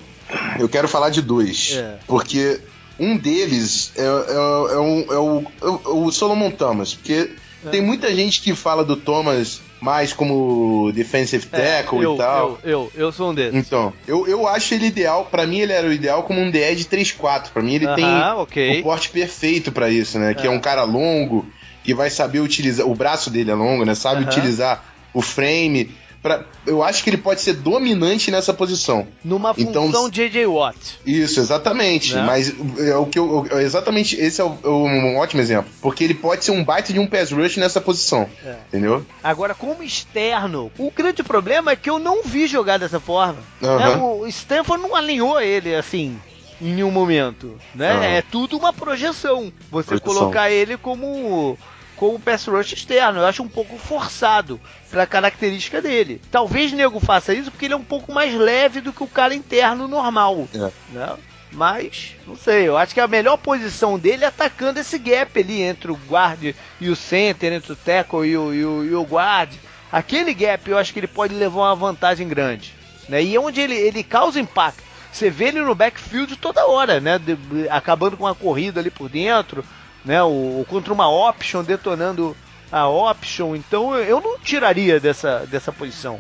[0.59, 1.77] eu quero falar de dois.
[1.77, 1.99] É.
[2.07, 2.61] Porque
[2.99, 6.95] um deles é, é, é, um, é o, é o Solomon Thomas.
[6.95, 7.31] Porque
[7.65, 7.69] é.
[7.69, 12.59] tem muita gente que fala do Thomas mais como defensive é, tackle eu, e tal.
[12.63, 13.55] Eu, eu, eu sou um desses.
[13.55, 16.75] Então, eu, eu acho ele ideal, para mim ele era o ideal como um DE
[16.75, 17.51] de 3-4.
[17.53, 18.81] Pra mim ele uh -huh, tem okay.
[18.81, 20.33] o porte perfeito para isso, né?
[20.33, 21.45] Que é um cara longo,
[21.85, 22.89] que vai saber utilizar.
[22.89, 23.95] O braço dele é longo, né?
[23.95, 24.29] Sabe uhum.
[24.29, 24.83] utilizar
[25.13, 25.95] o frame.
[26.23, 29.07] Pra, eu acho que ele pode ser dominante nessa posição.
[29.23, 30.47] Numa então, função J.J.
[30.47, 30.99] Watt.
[31.05, 32.15] Isso, exatamente.
[32.15, 32.23] Né?
[32.23, 35.71] Mas é o que eu, exatamente esse é, o, é um ótimo exemplo.
[35.83, 38.27] Porque ele pode ser um baita de um pass rush nessa posição.
[38.43, 38.57] É.
[38.69, 39.05] Entendeu?
[39.23, 43.41] Agora, como externo, o grande problema é que eu não vi jogar dessa forma.
[43.61, 43.77] Uhum.
[43.77, 43.97] Né?
[43.97, 46.19] O Stanford não alinhou ele assim
[46.61, 47.95] em nenhum momento, né?
[47.95, 48.03] Uhum.
[48.03, 49.53] É tudo uma projeção.
[49.71, 50.15] Você projeção.
[50.15, 51.59] colocar ele como
[51.97, 53.21] como pass rush externo.
[53.21, 56.21] Eu acho um pouco forçado para a característica dele.
[56.31, 59.35] Talvez nego faça isso porque ele é um pouco mais leve do que o cara
[59.35, 60.49] interno normal.
[60.55, 60.71] É.
[60.93, 61.17] Né?
[61.53, 65.63] Mas, não sei, eu acho que a melhor posição dele é atacando esse gap ali
[65.63, 69.03] entre o guard e o center, entre o tackle e o, e o, e o
[69.03, 69.53] guard.
[69.91, 72.75] Aquele gap eu acho que ele pode levar uma vantagem grande.
[73.09, 73.23] Né?
[73.23, 74.84] E é onde ele, ele causa impacto.
[75.15, 77.21] Você vê ele no backfield toda hora, né?
[77.21, 77.39] De,
[77.71, 79.65] acabando com uma corrida ali por dentro,
[80.05, 80.21] né?
[80.25, 82.37] O, contra uma option, detonando
[82.71, 83.55] a option.
[83.55, 86.19] Então eu não tiraria dessa, dessa posição.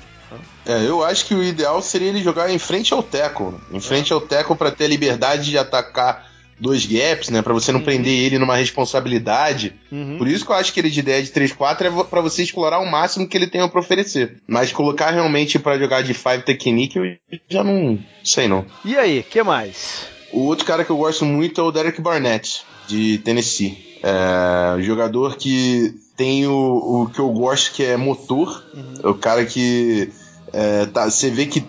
[0.65, 4.13] É, eu acho que o ideal seria ele jogar em frente ao teco, em frente
[4.13, 7.85] ao teco para ter a liberdade de atacar dois gaps, né, para você não uhum.
[7.85, 9.75] prender ele numa responsabilidade.
[9.91, 10.19] Uhum.
[10.19, 12.79] Por isso que eu acho que ele de ideia de 3-4 é para você explorar
[12.79, 14.43] o máximo que ele tem para oferecer.
[14.47, 18.65] Mas colocar realmente para jogar de 5 technique eu já não sei não.
[18.85, 20.07] E aí, que mais?
[20.33, 23.99] O outro cara que eu gosto muito é o Derek Barnett de Tennessee.
[24.03, 28.65] É, jogador que tem o, o que eu gosto que é motor.
[28.75, 28.95] Uhum.
[29.03, 30.11] É o cara que
[30.53, 31.65] é, tá, você vê que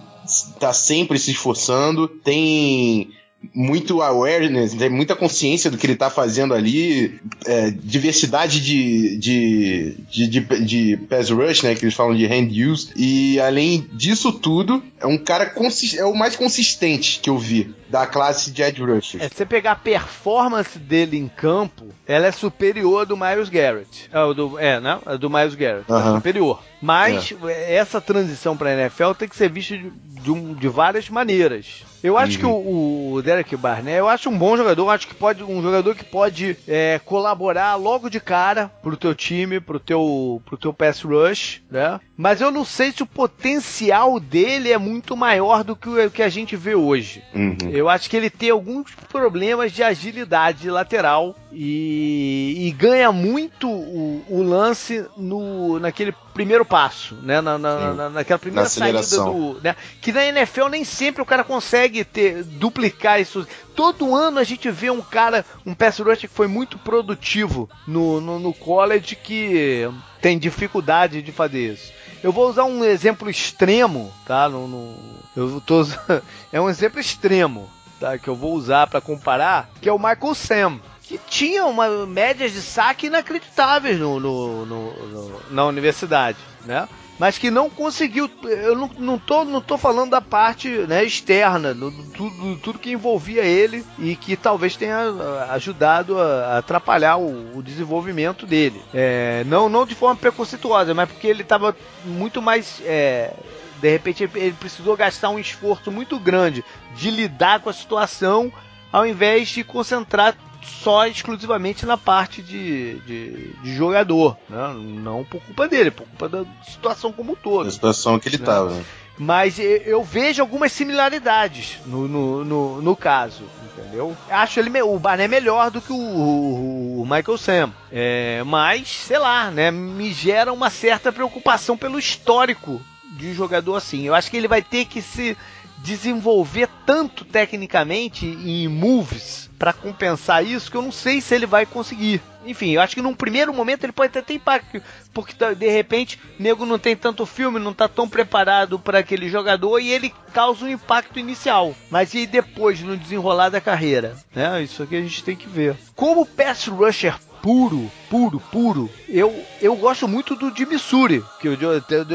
[0.60, 3.12] tá sempre se esforçando, tem
[3.54, 9.96] muito awareness, tem muita consciência do que ele está fazendo ali, é, diversidade de, de,
[10.10, 14.32] de, de, de pass rush, né, que eles falam de hand use, e além disso
[14.32, 15.53] tudo, é um cara
[15.97, 19.16] é o mais consistente que eu vi da classe de edge rush.
[19.16, 23.47] É, se você pegar a performance dele em campo, ela é superior à do Miles
[23.47, 24.10] Garrett.
[24.12, 24.99] É, do, é né?
[25.06, 25.89] A do Miles Garrett.
[25.89, 26.14] Uh -huh.
[26.14, 26.64] É superior.
[26.82, 27.76] Mas é.
[27.76, 31.84] essa transição para NFL tem que ser vista de, de, de várias maneiras.
[32.06, 32.39] Eu acho uhum.
[32.39, 35.95] que o, o, Derek Barnett, eu acho um bom jogador, acho que pode um jogador
[35.95, 41.01] que pode é, colaborar logo de cara pro teu time, pro teu, pro teu pass
[41.01, 41.99] rush, né?
[42.18, 46.24] Mas eu não sei se o potencial dele é muito maior do que o que
[46.24, 47.22] a gente vê hoje.
[47.34, 47.57] Uhum.
[47.72, 54.26] Eu acho que ele tem alguns problemas de agilidade lateral e, e ganha muito o,
[54.28, 57.39] o, lance no, naquele primeiro passo, né?
[57.39, 59.62] Na, na, na naquela primeira na saída do.
[59.64, 59.74] Né?
[60.01, 63.47] Que na NFL nem sempre o cara consegue ter, duplicar isso.
[63.74, 68.20] Todo ano a gente vê um cara, um pass rush que foi muito produtivo no,
[68.20, 69.89] no, no college que
[70.22, 71.93] tem dificuldade de fazer isso.
[72.22, 74.49] Eu vou usar um exemplo extremo, tá?
[74.49, 74.95] No, no
[75.38, 75.88] eu tô,
[76.51, 78.18] é um exemplo extremo, tá?
[78.18, 82.51] Que eu vou usar para comparar, que é o Michael Sam que tinha uma médias
[82.51, 86.88] de saque inacreditáveis no, no, no, no, na universidade, né?
[87.18, 88.30] Mas que não conseguiu.
[88.43, 92.91] Eu não, não, tô, não tô falando da parte né, externa, do, tudo, tudo que
[92.91, 98.82] envolvia ele e que talvez tenha ah, ajudado a, atrapalhar o, o desenvolvimento dele.
[98.93, 102.82] É, não, não de forma preconceituosa, mas porque ele estava muito mais.
[102.84, 103.32] É,
[103.80, 108.51] de repente ele precisou gastar um esforço muito grande de lidar com a situação
[108.91, 110.36] ao invés de concentrar
[110.66, 114.74] só exclusivamente na parte de, de, de jogador, né?
[114.76, 117.68] não por culpa dele, por culpa da situação como um todo.
[117.68, 118.72] A situação que ele estava.
[118.72, 118.84] Né?
[119.18, 124.16] Mas eu vejo algumas similaridades no, no, no, no, caso, entendeu?
[124.30, 127.74] Acho ele o Barné melhor do que o, o, o Michael Sam.
[127.89, 129.72] É, mas, sei lá, né?
[129.72, 132.82] Me gera uma certa preocupação pelo histórico
[133.16, 134.03] de um jogador assim.
[134.03, 135.38] Eu acho que ele vai ter que se
[135.78, 141.66] desenvolver tanto tecnicamente em moves para compensar isso que eu não sei se ele vai
[141.66, 142.22] conseguir.
[142.46, 144.82] Enfim, eu acho que num primeiro momento ele pode até ter impacto,
[145.14, 149.30] porque de repente o nego não tem tanto filme, não tá tão preparado para aquele
[149.30, 151.74] jogador e ele causa um impacto inicial.
[151.90, 154.62] Mas e depois no desenrolar da carreira, né?
[154.62, 155.76] Isso aqui a gente tem que ver.
[155.96, 157.16] Como pass rusher
[157.46, 158.89] puro, puro, puro.
[159.08, 161.64] Eu, eu gosto muito do de Missouri, que o de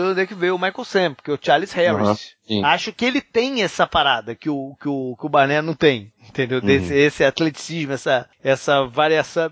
[0.00, 2.34] onde é que veio o Michael Sam, que é o Charles Harris.
[2.50, 5.74] Uhum, Acho que ele tem essa parada que o, que o, que o Barnett não
[5.74, 6.12] tem.
[6.28, 6.58] Entendeu?
[6.58, 6.66] Uhum.
[6.66, 8.88] Desse, esse atleticismo, essa, essa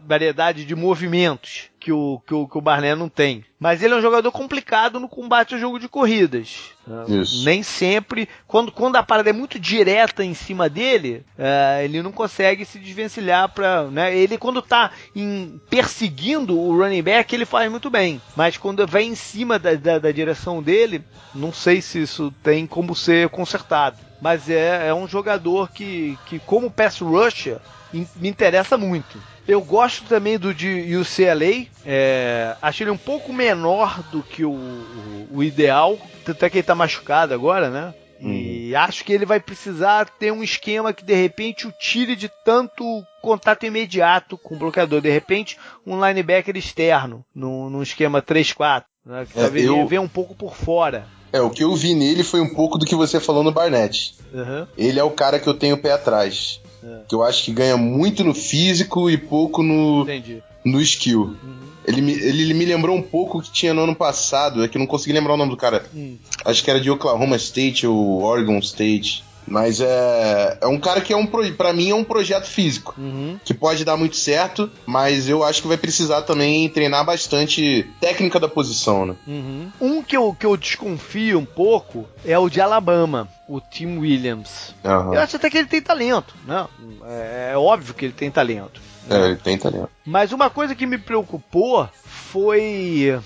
[0.05, 3.43] variedade de movimentos que o, que o, que o Barnett não tem.
[3.59, 6.71] Mas ele é um jogador complicado no combate ao jogo de corridas.
[7.09, 7.45] Isso.
[7.47, 8.29] Nem sempre.
[8.47, 12.79] Quando, quando a parada é muito direta em cima dele, uh, ele não consegue se
[12.79, 13.85] desvencilhar para.
[13.85, 14.15] Né?
[14.15, 18.21] Ele, quando tá em, perseguindo o running back, ele faz muito bem.
[18.37, 21.03] Mas quando vem em cima da, da, da direção dele,
[21.35, 23.97] não sei se isso tem como ser consertado.
[24.21, 27.59] Mas é, é um jogador que, que como pass rusher,
[27.93, 29.19] me interessa muito.
[29.47, 31.67] Eu gosto também do de UCLA.
[31.85, 35.99] É, achei ele um pouco menor do que o, o, o ideal.
[36.25, 37.95] Tanto é que ele tá machucado agora, né?
[38.21, 38.81] E uhum.
[38.81, 42.85] acho que ele vai precisar ter um esquema que de repente o tire de tanto
[43.23, 45.01] contato imediato com o bloqueador.
[45.01, 48.85] De repente, um linebacker externo, num, num esquema 3-4.
[49.07, 49.27] Né?
[49.31, 49.87] Que é, talvez eu...
[49.87, 51.07] venha um pouco por fora.
[51.33, 54.15] É, o que eu vi nele foi um pouco do que você falou no Barnett.
[54.33, 54.67] Uhum.
[54.77, 56.61] Ele é o cara que eu tenho pé atrás.
[56.89, 57.01] É.
[57.09, 60.07] Que eu acho que ganha muito no físico e pouco no,
[60.65, 61.37] no skill.
[61.43, 61.69] Uhum.
[61.87, 64.77] Ele, me, ele me lembrou um pouco o que tinha no ano passado, é que
[64.77, 65.87] eu não consegui lembrar o nome do cara.
[65.95, 66.17] Hum.
[66.45, 69.25] Acho que era de Oklahoma State ou Oregon State.
[69.51, 73.39] Mas é, é um cara que é um para mim é um projeto físico uhum.
[73.45, 78.41] que pode dar muito certo, mas eu acho que vai precisar também treinar bastante técnica
[78.41, 79.17] da posição, né?
[79.27, 79.71] Uhum.
[79.81, 84.75] Um que eu, que eu desconfio um pouco é o de Alabama o Tim Williams.
[84.85, 85.15] Uhum.
[85.15, 86.67] Eu acho até que ele tem talento, né?
[87.07, 88.81] É, é óbvio que ele tem talento.
[89.09, 89.89] É, ele tem talento.
[90.05, 93.19] Mas uma coisa que me preocupou foi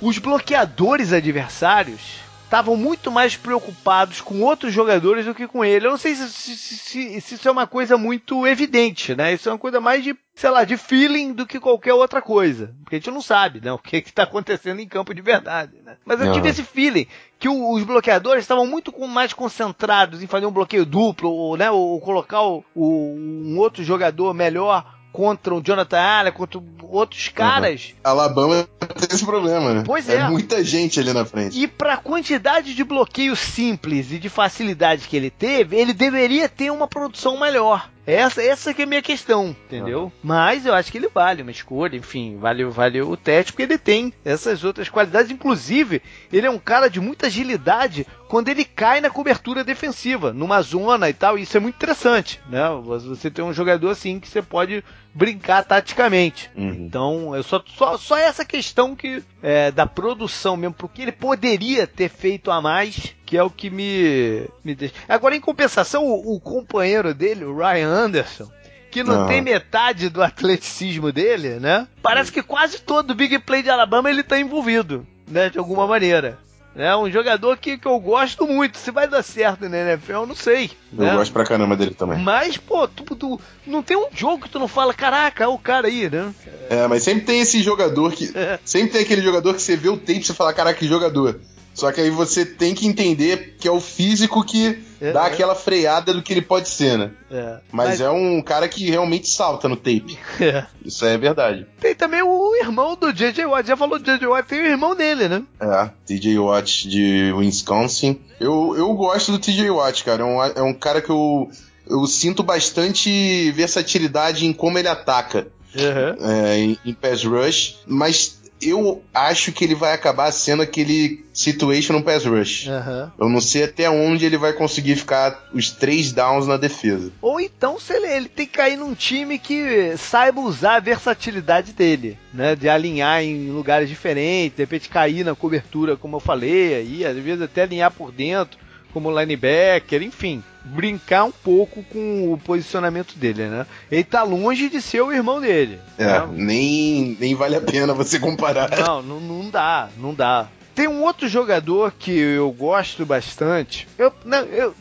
[0.00, 5.86] os bloqueadores adversários estavam muito mais preocupados com outros jogadores do que com ele.
[5.86, 9.32] Eu não sei se, se, se, se, isso é uma coisa muito evidente, né?
[9.32, 12.74] Isso é uma coisa mais de, sei lá, de feeling do que qualquer outra coisa.
[12.82, 13.72] Porque a gente não sabe, né?
[13.72, 15.96] O que está acontecendo em campo de verdade, né?
[16.04, 17.06] Mas eu tive esse feeling
[17.38, 21.70] que o, os bloqueadores estavam muito mais concentrados em fazer um bloqueio duplo, ou, né?
[21.70, 27.94] Ou colocar o, o, um outro jogador melhor contra o Jonathan Allen, contra outros caras.
[27.94, 28.00] Uhum.
[28.02, 29.82] Alabama tem esse problema, né?
[29.86, 30.16] Pois é.
[30.16, 30.28] é.
[30.28, 31.56] muita gente ali na frente.
[31.56, 36.72] E pra quantidade de bloqueios simples e de facilidade que ele teve, ele deveria ter
[36.72, 37.88] uma produção melhor.
[38.06, 40.12] Essa, essa que é a minha questão, entendeu?
[40.22, 43.78] Mas eu acho que ele vale uma escolha, enfim, vale, vale o teste, porque ele
[43.78, 45.30] tem essas outras qualidades.
[45.30, 50.60] Inclusive, ele é um cara de muita agilidade quando ele cai na cobertura defensiva, numa
[50.60, 51.38] zona e tal.
[51.38, 52.64] E isso é muito interessante, né?
[52.82, 54.84] Você tem um jogador assim que você pode
[55.14, 56.50] brincar taticamente.
[56.56, 56.70] Uhum.
[56.70, 61.86] Então, eu só, só, só essa questão que é, da produção mesmo, porque ele poderia
[61.86, 64.94] ter feito a mais que é o que me, me deixa.
[65.08, 68.50] Agora, em compensação, o, o companheiro dele, o Ryan Anderson,
[68.90, 71.88] que não, tem metade do atleticismo dele, né?
[72.00, 75.50] Parece que quase todo big play de Alabama ele tá envolvido, né?
[75.50, 76.38] De alguma maneira.
[76.76, 78.78] É um jogador que, que eu gosto muito.
[78.78, 80.72] Se vai dar certo na NFL, eu não sei.
[80.92, 81.14] Eu né?
[81.14, 82.18] gosto pra caramba dele também.
[82.18, 85.58] Mas, pô, tu, tu, não tem um jogo que tu não fala, caraca, é o
[85.58, 86.34] cara aí, né?
[86.68, 88.34] É, mas sempre tem esse jogador que.
[88.44, 88.58] É.
[88.64, 91.38] Sempre tem aquele jogador que você vê o tape e você fala, caraca, que jogador.
[91.74, 95.26] Só que aí você tem que entender que é o físico que é, dá é.
[95.26, 97.10] aquela freada do que ele pode ser, né?
[97.30, 97.58] É.
[97.72, 100.16] Mas, Mas, é um cara que realmente salta no tape.
[100.40, 100.66] É.
[100.84, 101.66] Isso é verdade.
[101.80, 103.44] Tem também o irmão do J.J.
[103.46, 103.66] Watt.
[103.66, 104.26] Já falou do J.J.
[104.26, 105.42] Watt, tem o irmão dele, né?
[105.58, 106.38] É, T.J.
[106.38, 108.20] Watt de Wisconsin.
[108.38, 109.68] Eu, eu gosto do T.J.
[109.70, 110.22] Watt, cara.
[110.22, 111.50] É um, é um cara que eu,
[111.88, 115.48] eu sinto bastante versatilidade em como ele ataca.
[115.74, 116.30] Uhum.
[116.30, 122.00] É, em, em pass rush, mas eu acho que ele vai acabar sendo aquele situation
[122.02, 122.66] pass rush.
[122.66, 123.10] Uhum.
[123.18, 127.12] Eu não sei até onde ele vai conseguir ficar os três downs na defesa.
[127.20, 131.72] Ou então se ele, ele tem que cair num time que saiba usar a versatilidade
[131.72, 132.54] dele, né?
[132.54, 137.16] De alinhar em lugares diferentes, de repente cair na cobertura, como eu falei, aí às
[137.16, 138.58] vezes até alinhar por dentro
[138.92, 143.66] como linebacker, enfim, brincar um pouco com o posicionamento dele, né?
[143.90, 145.78] Ele tá longe de ser o irmão dele.
[145.98, 146.28] É, né?
[146.32, 148.70] nem, nem vale a pena você comparar.
[148.78, 150.48] Não, não, não dá, não dá.
[150.74, 153.86] Tem um outro jogador que eu gosto bastante.
[153.96, 154.74] Eu, não, eu,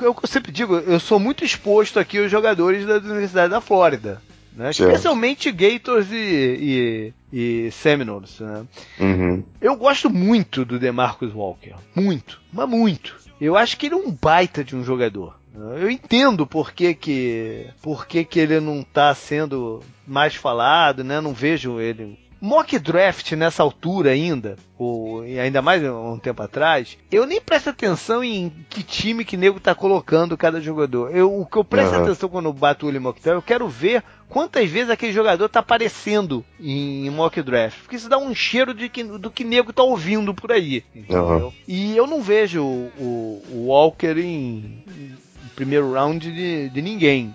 [0.00, 4.22] eu, eu sempre digo, eu sou muito exposto aqui aos jogadores da Universidade da Flórida.
[4.54, 4.70] né?
[4.70, 8.38] especialmente Gators e, e, e Seminoles.
[8.38, 8.64] Né?
[9.00, 9.42] Uhum.
[9.60, 13.21] Eu gosto muito do DeMarcus Walker, muito, mas muito.
[13.42, 15.36] Eu acho que ele é um baita de um jogador.
[15.52, 21.20] Eu entendo por que, que, por que, que ele não está sendo mais falado, né?
[21.20, 27.24] Não vejo ele mock draft nessa altura ainda, ou ainda mais um tempo atrás, eu
[27.24, 31.14] nem presto atenção em que time que nego tá colocando cada jogador.
[31.14, 32.02] Eu, o que eu presto uhum.
[32.02, 35.48] atenção quando bato o olho em mock draft, eu quero ver quantas vezes aquele jogador
[35.48, 37.78] tá aparecendo em, mock draft.
[37.82, 40.82] Porque isso dá um cheiro de que, do que nego tá ouvindo por aí.
[40.96, 41.52] Uhum.
[41.68, 45.14] E eu não vejo o, o Walker em, em,
[45.54, 47.32] primeiro round de, de ninguém.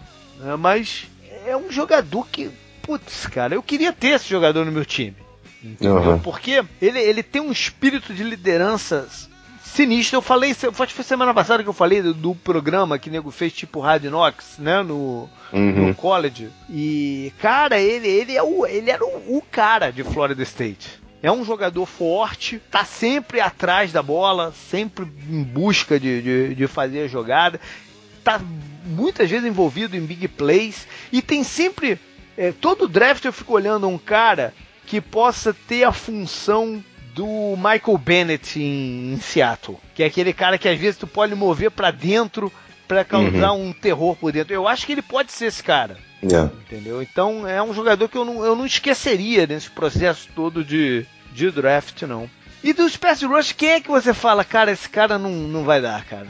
[0.59, 1.07] Mas
[1.45, 2.51] é um jogador que
[2.88, 5.17] putz, cara, eu queria ter esse jogador no meu time.
[5.81, 6.19] Uhum.
[6.19, 9.07] Porque ele, ele tem um espírito de liderança
[9.61, 10.17] sinistro.
[10.17, 13.51] Eu falei, foi semana passada que eu falei do, do programa que o nego fez
[13.51, 15.88] tipo Hard Knocks, né, no, uhum.
[15.88, 16.49] no college.
[16.69, 20.99] E, cara, ele, ele, é o, ele era o, o cara de Florida State.
[21.21, 26.67] É um jogador forte, tá sempre atrás da bola, sempre em busca de, de, de,
[26.67, 27.59] fazer a jogada,
[28.23, 28.39] tá
[28.85, 31.99] muitas vezes envolvido em big plays e tem sempre
[32.38, 34.53] é, todo draft eu fico olhando um cara
[34.85, 36.83] que possa ter a função
[37.13, 41.33] do Michael Bennett em, em Seattle, que é aquele cara que às vezes tu pode
[41.33, 42.53] mover para dentro
[42.88, 43.69] para causar uhum.
[43.69, 44.53] um terror por dentro.
[44.53, 45.97] Eu acho que ele pode ser esse cara.
[46.23, 46.51] Yeah.
[46.61, 47.01] Entendeu?
[47.01, 51.51] Então é um jogador que eu não, eu não esqueceria nesse processo todo de, de
[51.51, 52.29] draft, não.
[52.63, 55.81] E dos pass rush, quem é que você fala, cara, esse cara não, não vai
[55.81, 56.27] dar, cara?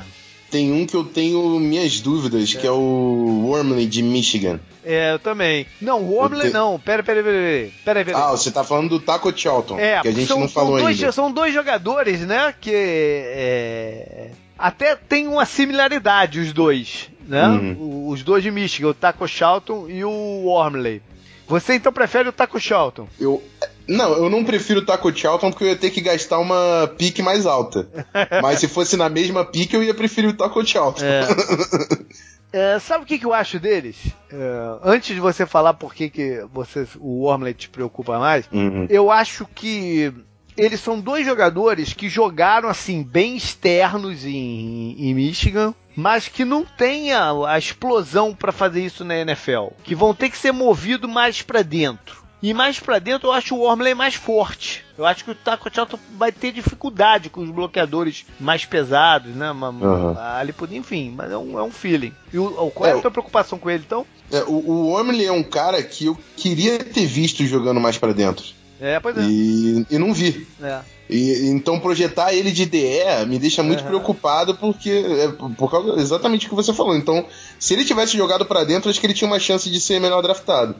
[0.49, 2.59] Tem um que eu tenho minhas dúvidas, é.
[2.59, 4.59] que é o Wormley de Michigan.
[4.83, 5.65] É, eu também.
[5.81, 6.53] Não, Wormley te...
[6.53, 6.79] não.
[6.79, 8.17] Pera, pera, pera, pera, pera.
[8.17, 10.97] Ah, você tá falando do Taco Charlton, é, que a gente são, não falou dois,
[10.97, 11.11] ainda.
[11.11, 17.47] São dois jogadores, né, que é, até tem uma similaridade os dois, né?
[17.47, 18.07] Uhum.
[18.07, 21.01] Os dois de Michigan, o Taco Charlton e o Wormley.
[21.47, 23.07] Você então prefere o Taco Charlton?
[23.19, 23.43] Eu
[23.87, 27.21] não, eu não prefiro o Taco Charlton porque eu ia ter que gastar uma pique
[27.21, 27.87] mais alta.
[28.41, 31.03] Mas se fosse na mesma pique, eu ia preferir o Taco Charlton.
[31.03, 31.21] É.
[32.49, 33.97] É, sabe o que, que, eu acho deles?
[34.31, 38.87] É, antes de você falar por que, que você, o Wormley te preocupa mais, uhum.
[38.89, 40.13] eu acho que
[40.55, 46.63] eles são dois jogadores que jogaram assim bem externos em, em Michigan, mas que não
[46.63, 51.09] tem a, a explosão para fazer isso na NFL, que vão ter que ser movidos
[51.09, 52.26] mais para dentro.
[52.41, 54.85] E mais para dentro eu acho o Wormley mais forte.
[54.97, 59.51] Eu acho que o Taco Charlton vai ter dificuldade com os bloqueadores mais pesados, né?
[59.51, 60.17] Uhum.
[60.17, 62.13] Ali enfim, mas é um, é um feeling.
[62.31, 64.05] E o, qual é, é a tua preocupação com ele então?
[64.31, 68.13] É, o, o Wormley é um cara que eu queria ter visto jogando mais para
[68.13, 68.45] dentro.
[68.79, 69.21] É, pois é.
[69.21, 70.47] E, e não vi.
[70.61, 70.79] É.
[71.09, 73.87] E, então projetar ele de DE me deixa muito uhum.
[73.87, 76.95] preocupado porque é por causa exatamente o que você falou.
[76.95, 77.25] Então,
[77.59, 80.21] se ele tivesse jogado para dentro, acho que ele tinha uma chance de ser melhor
[80.21, 80.75] draftado.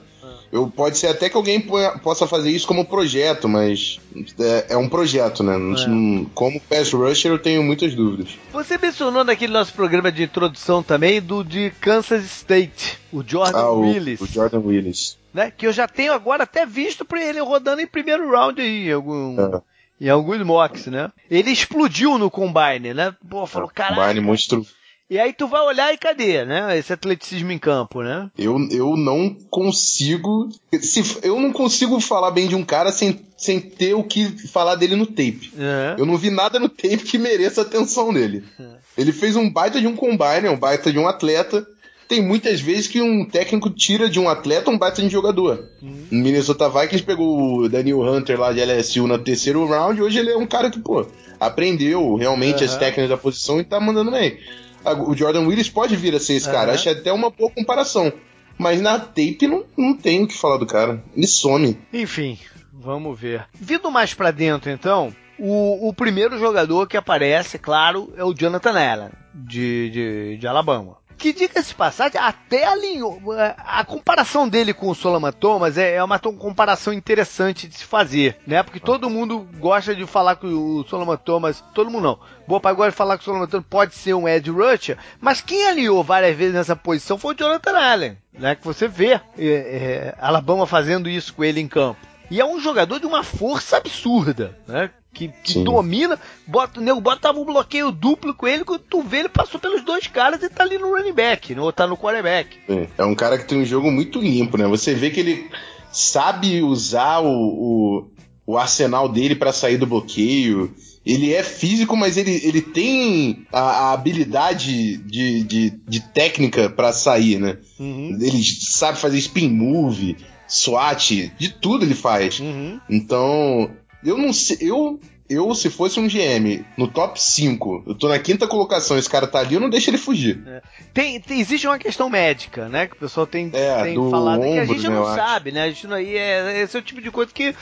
[0.50, 1.60] Eu, pode ser até que alguém
[2.02, 4.00] possa fazer isso como projeto, mas
[4.38, 5.54] é, é um projeto, né?
[5.54, 6.26] É.
[6.34, 8.30] como pass rusher, eu tenho muitas dúvidas.
[8.52, 13.72] Você mencionou naquele nosso programa de introdução também do de Kansas State, o Jordan ah,
[13.72, 14.20] o, Willis.
[14.20, 15.18] O Jordan Willis.
[15.32, 15.50] Né?
[15.50, 19.38] Que eu já tenho agora até visto para ele rodando em primeiro round aí, algum.
[19.40, 19.60] É.
[20.00, 21.10] Em alguns mocks, né?
[21.28, 23.12] Ele explodiu no Combine, né?
[23.28, 24.00] Pô, falou, caralho.
[24.00, 24.64] Combine monstro
[25.10, 26.76] e aí tu vai olhar e cadê, né?
[26.76, 28.30] Esse atleticismo em campo, né?
[28.36, 30.50] Eu, eu não consigo.
[30.82, 34.74] Se, eu não consigo falar bem de um cara sem, sem ter o que falar
[34.74, 35.50] dele no tape.
[35.58, 35.94] É.
[35.96, 38.44] Eu não vi nada no tape que mereça a atenção dele.
[38.60, 38.64] É.
[38.98, 41.66] Ele fez um baita de um combine, um baita de um atleta.
[42.06, 45.70] Tem muitas vezes que um técnico tira de um atleta um baita de jogador.
[45.80, 46.06] Uhum.
[46.10, 50.02] Minnesota Vikings pegou o Daniel Hunter lá de LSU no terceiro round.
[50.02, 51.06] Hoje ele é um cara que, pô,
[51.40, 52.70] aprendeu realmente uhum.
[52.70, 54.38] as técnicas da posição e tá mandando bem
[54.84, 56.54] o Jordan Willis pode vir a ser esse uhum.
[56.54, 56.72] cara.
[56.72, 58.12] Acho até uma boa comparação.
[58.58, 61.02] Mas na tape não, não tem o que falar do cara.
[61.16, 61.78] Ele some.
[61.92, 62.38] Enfim,
[62.72, 63.46] vamos ver.
[63.54, 68.72] Vindo mais para dentro, então, o, o, primeiro jogador que aparece, claro, é o Jonathan
[68.72, 73.20] Allen, de, de, de Alabama que diga-se passagem, até alinhou.
[73.58, 78.38] A comparação dele com o Solomon Thomas é, é uma comparação interessante de se fazer,
[78.46, 78.62] né?
[78.62, 82.18] Porque todo mundo gosta de falar que o Solomon Thomas, todo mundo não.
[82.46, 85.40] Boa pai gosta de falar que o Solomon Thomas pode ser um edge rusher, mas
[85.40, 88.54] quem alinhou várias vezes nessa posição foi o Jonathan Allen, né?
[88.54, 91.98] Que você vê é, é, Alabama fazendo isso com ele em campo.
[92.30, 94.90] E é um jogador de uma força absurda, né?
[95.12, 99.20] que, que domina, bota, o nego botava um bloqueio duplo com ele, quando tu vê,
[99.20, 102.56] ele passou pelos dois caras e tá ali no running back, não tá no quarterback.
[102.68, 104.66] É, é um cara que tem um jogo muito limpo, né?
[104.68, 105.50] Você vê que ele
[105.90, 108.10] sabe usar o, o,
[108.46, 110.72] o arsenal dele para sair do bloqueio.
[111.04, 116.92] ele é físico, mas ele, ele tem a, a habilidade de, de, de técnica para
[116.92, 117.58] sair, né?
[117.80, 118.16] Uhum.
[118.20, 120.16] Ele sabe fazer spin move,
[120.48, 122.40] SWAT, de tudo ele faz.
[122.40, 122.80] Uhum.
[122.88, 123.70] Então,
[124.04, 124.58] eu não sei.
[124.60, 129.10] Eu eu, se fosse um GM no top 5, eu tô na quinta colocação, esse
[129.10, 130.42] cara tá ali, eu não deixo ele fugir.
[130.46, 130.62] É.
[130.94, 132.86] Tem, tem, existe uma questão médica, né?
[132.86, 135.64] Que o pessoal tem, é, tem falado ombro, que a gente né, não sabe, né?
[135.64, 137.54] A gente não, é, esse é o tipo de coisa que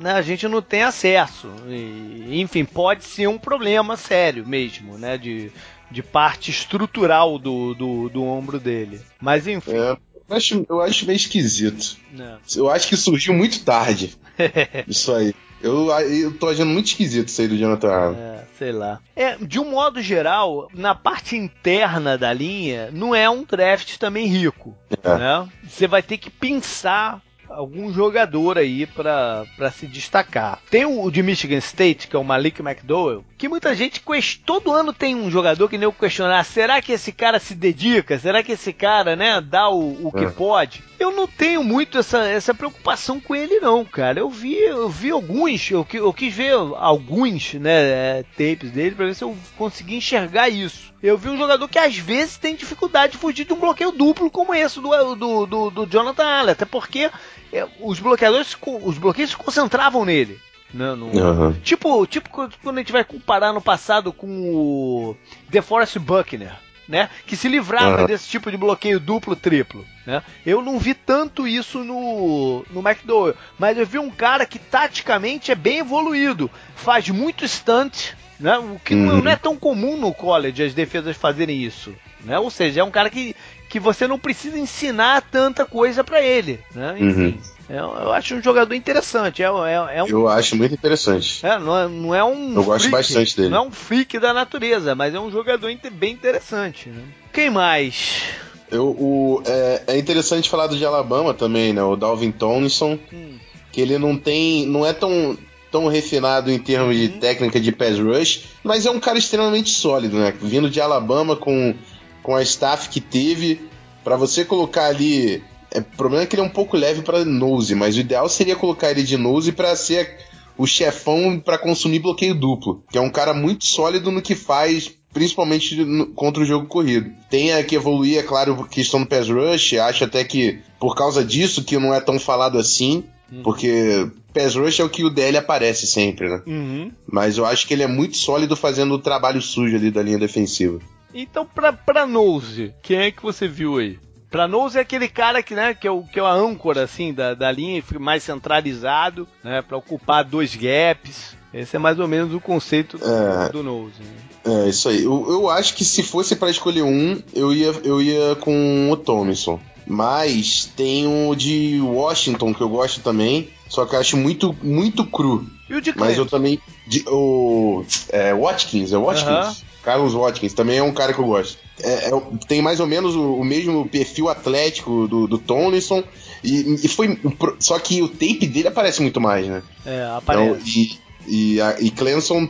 [0.00, 1.48] né, a gente não tem acesso.
[1.68, 5.16] E, enfim, pode ser um problema sério mesmo, né?
[5.16, 5.52] De,
[5.92, 9.00] de parte estrutural do, do, do ombro dele.
[9.20, 9.76] Mas enfim.
[9.76, 9.96] É.
[10.28, 11.96] Eu acho, eu acho meio esquisito.
[12.12, 12.38] Não.
[12.56, 14.16] Eu acho que surgiu muito tarde.
[14.88, 15.34] isso aí.
[15.62, 18.20] Eu, eu tô achando muito esquisito isso aí do Jonathan Arnold.
[18.20, 19.00] É, sei lá.
[19.16, 24.26] É, de um modo geral, na parte interna da linha, não é um draft também
[24.26, 24.76] rico.
[25.02, 25.16] É.
[25.16, 25.48] Né?
[25.66, 27.22] Você vai ter que pensar
[27.54, 30.60] algum jogador aí para se destacar.
[30.70, 34.02] Tem o de Michigan State, que é o Malik McDowell, que muita gente
[34.44, 38.18] todo ano tem um jogador que nem eu questionar, será que esse cara se dedica?
[38.18, 40.30] Será que esse cara, né, dá o, o que é.
[40.30, 40.82] pode?
[40.98, 44.20] Eu não tenho muito essa, essa preocupação com ele não, cara.
[44.20, 49.14] Eu vi, eu vi alguns, eu, eu quis ver alguns, né, tapes dele para ver
[49.14, 50.93] se eu consegui enxergar isso.
[51.02, 54.30] Eu vi um jogador que às vezes tem dificuldade de fugir de um bloqueio duplo
[54.30, 57.10] como esse do, do, do, do Jonathan Allen, até porque
[57.52, 60.40] é, os bloqueadores, os bloqueios se concentravam nele.
[60.72, 61.52] Né, no, uhum.
[61.62, 65.16] Tipo, tipo quando a gente vai comparar no passado com o
[65.48, 66.52] DeForest Buckner,
[66.88, 67.08] né?
[67.26, 68.06] Que se livrava uhum.
[68.06, 70.22] desse tipo de bloqueio duplo, triplo, né?
[70.44, 75.52] Eu não vi tanto isso no, no McDowell, mas eu vi um cara que taticamente
[75.52, 78.58] é bem evoluído, faz muito stunt, né?
[78.58, 79.22] O que uhum.
[79.22, 82.38] não é tão comum no college as defesas fazerem isso, né?
[82.38, 83.34] Ou seja, é um cara que
[83.68, 86.94] que você não precisa ensinar tanta coisa para ele, né?
[86.96, 87.26] Enfim.
[87.26, 87.38] Uhum.
[87.68, 89.42] É, eu acho um jogador interessante.
[89.42, 91.44] É, é, é um, eu acho muito interessante.
[91.44, 92.54] É, não, é, não é um.
[92.54, 93.48] Eu freak, gosto bastante dele.
[93.48, 96.88] Não é um freak da natureza, mas é um jogador bem interessante.
[96.88, 97.02] Né?
[97.32, 98.22] Quem mais?
[98.70, 101.82] Eu, o, é, é, interessante falar do de Alabama também, né?
[101.82, 102.98] O Dalvin Tomlinson.
[103.12, 103.38] Hum.
[103.72, 104.66] Que ele não tem.
[104.66, 105.36] não é tão
[105.74, 107.18] tão refinado em termos de uhum.
[107.18, 110.32] técnica de pass rush, mas é um cara extremamente sólido, né?
[110.40, 111.74] Vindo de Alabama com
[112.22, 113.60] com a staff que teve,
[114.04, 115.42] para você colocar ali.
[115.72, 118.28] É, o problema é que ele é um pouco leve para nose, mas o ideal
[118.28, 120.16] seria colocar ele de nose para ser
[120.56, 124.92] o chefão para consumir bloqueio duplo, que é um cara muito sólido no que faz,
[125.12, 125.76] principalmente
[126.14, 127.10] contra o jogo corrido.
[127.28, 131.64] Tem que evoluir, é claro, questão do pass rush, acho até que por causa disso
[131.64, 133.04] que não é tão falado assim,
[133.36, 133.42] uhum.
[133.42, 136.42] porque pass rush é o que o DL aparece sempre, né?
[136.46, 136.92] Uhum.
[137.06, 140.18] Mas eu acho que ele é muito sólido fazendo o trabalho sujo ali da linha
[140.18, 140.80] defensiva.
[141.14, 143.98] Então, pra, pra Nose, quem é que você viu aí?
[144.28, 147.14] Pra Nose é aquele cara que, né, que é, o, que é a âncora, assim,
[147.14, 151.36] da, da linha, mais centralizado, né, pra ocupar dois gaps.
[151.52, 154.00] Esse é mais ou menos o conceito do, é, do Nose.
[154.00, 154.64] Né?
[154.64, 155.04] É, isso aí.
[155.04, 158.96] Eu, eu acho que se fosse para escolher um, eu ia, eu ia com o
[158.96, 159.60] Thompson.
[159.86, 165.04] Mas tem o de Washington, que eu gosto também, só que eu acho muito, muito
[165.04, 165.46] cru.
[165.68, 166.58] E o de Mas eu também.
[166.86, 167.84] De, o.
[168.10, 169.64] É, Watkins, é Watkins?
[169.82, 171.58] Carlos Watkins também é um cara que eu gosto.
[171.82, 172.10] É, é,
[172.48, 176.02] tem mais ou menos o, o, mesmo perfil atlético do, do Tomlinson.
[176.42, 177.18] E, e, foi.
[177.58, 179.62] Só que o tape dele aparece muito mais, né?
[179.84, 180.50] É, aparece.
[180.50, 182.48] Então, e, e, a, e Clemson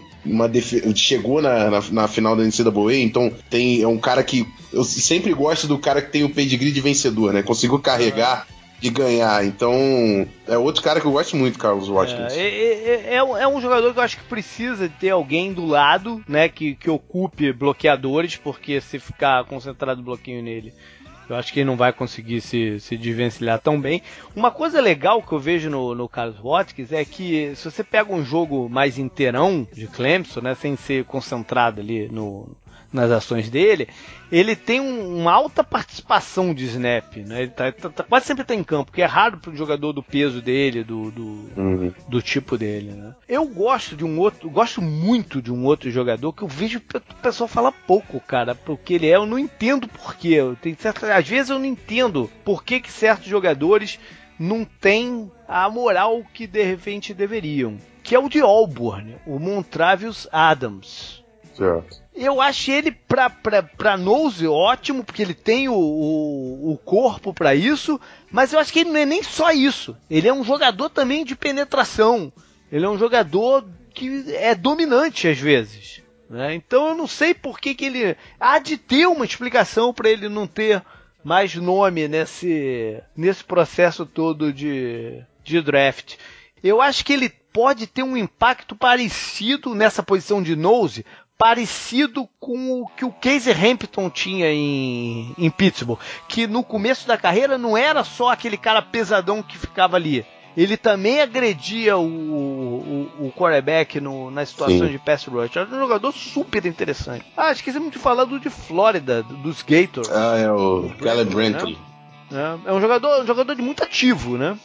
[0.94, 4.46] chegou na, na, na, final da NCAA, então tem, é um cara que.
[4.72, 7.42] Eu sempre gosto do cara que tem o pedigree de vencedor, né?
[7.42, 8.46] Conseguiu carregar
[8.80, 9.44] de ganhar.
[9.46, 9.72] Então,
[10.46, 12.34] é outro cara que eu gosto muito, Carlos Watkins.
[12.34, 16.22] É, é, é, é, um jogador que eu acho que precisa ter alguém do lado,
[16.28, 20.74] né, que, que ocupe bloqueadores, porque se ficar concentrado o bloqueio nele,
[21.28, 24.02] eu acho que ele não vai conseguir se, se desvencilhar tão bem.
[24.34, 28.12] Uma coisa legal que eu vejo no, no Carlos Watkins é que se você pega
[28.12, 32.48] um jogo mais inteirão de Clemson, né, sem ser concentrado ali no,
[32.94, 33.88] nas ações dele,
[34.30, 37.42] ele tem um, uma alta participação de snap, né?
[37.42, 39.92] Ele tá, tá, tá quase sempre tá em campo, que é raro para um jogador
[39.92, 41.22] do peso dele, do, do,
[41.56, 41.92] uhum.
[42.08, 43.14] do, tipo dele, né?
[43.28, 47.14] Eu gosto de um outro, gosto muito de um outro jogador que eu vejo o
[47.20, 50.38] pessoal falar pouco, cara, porque ele é, eu não entendo porquê.
[50.62, 53.98] Tem certas, às vezes eu não entendo por que, que certos jogadores
[54.38, 57.76] não têm a moral que de repente deveriam.
[58.04, 61.24] Que é o de Auburn, o Montravius Adams.
[61.54, 62.03] Certo.
[62.14, 67.34] Eu achei ele pra, pra, pra Nose ótimo, porque ele tem o, o, o corpo
[67.34, 68.00] para isso,
[68.30, 69.96] mas eu acho que ele não é nem só isso.
[70.08, 72.32] Ele é um jogador também de penetração.
[72.70, 76.02] Ele é um jogador que é dominante às vezes.
[76.30, 76.54] Né?
[76.54, 78.16] Então eu não sei por que, que ele.
[78.38, 80.82] Há de ter uma explicação para ele não ter
[81.22, 86.16] mais nome nesse, nesse processo todo de, de draft.
[86.62, 91.06] Eu acho que ele pode ter um impacto parecido nessa posição de nose,
[91.38, 97.16] parecido com o que o Casey Hampton tinha em, em Pittsburgh, que no começo da
[97.16, 100.24] carreira não era só aquele cara pesadão que ficava ali.
[100.56, 104.92] Ele também agredia o, o, o quarterback no, nas situações Sim.
[104.92, 105.56] de pass rush.
[105.56, 107.24] É um jogador super interessante.
[107.36, 110.08] Ah, esquecemos de falar do de Flórida, dos Gators.
[110.12, 111.76] Ah, é o Caleb Brantley.
[112.30, 112.60] Né?
[112.64, 114.56] É, é um jogador, um jogador de muito ativo, né?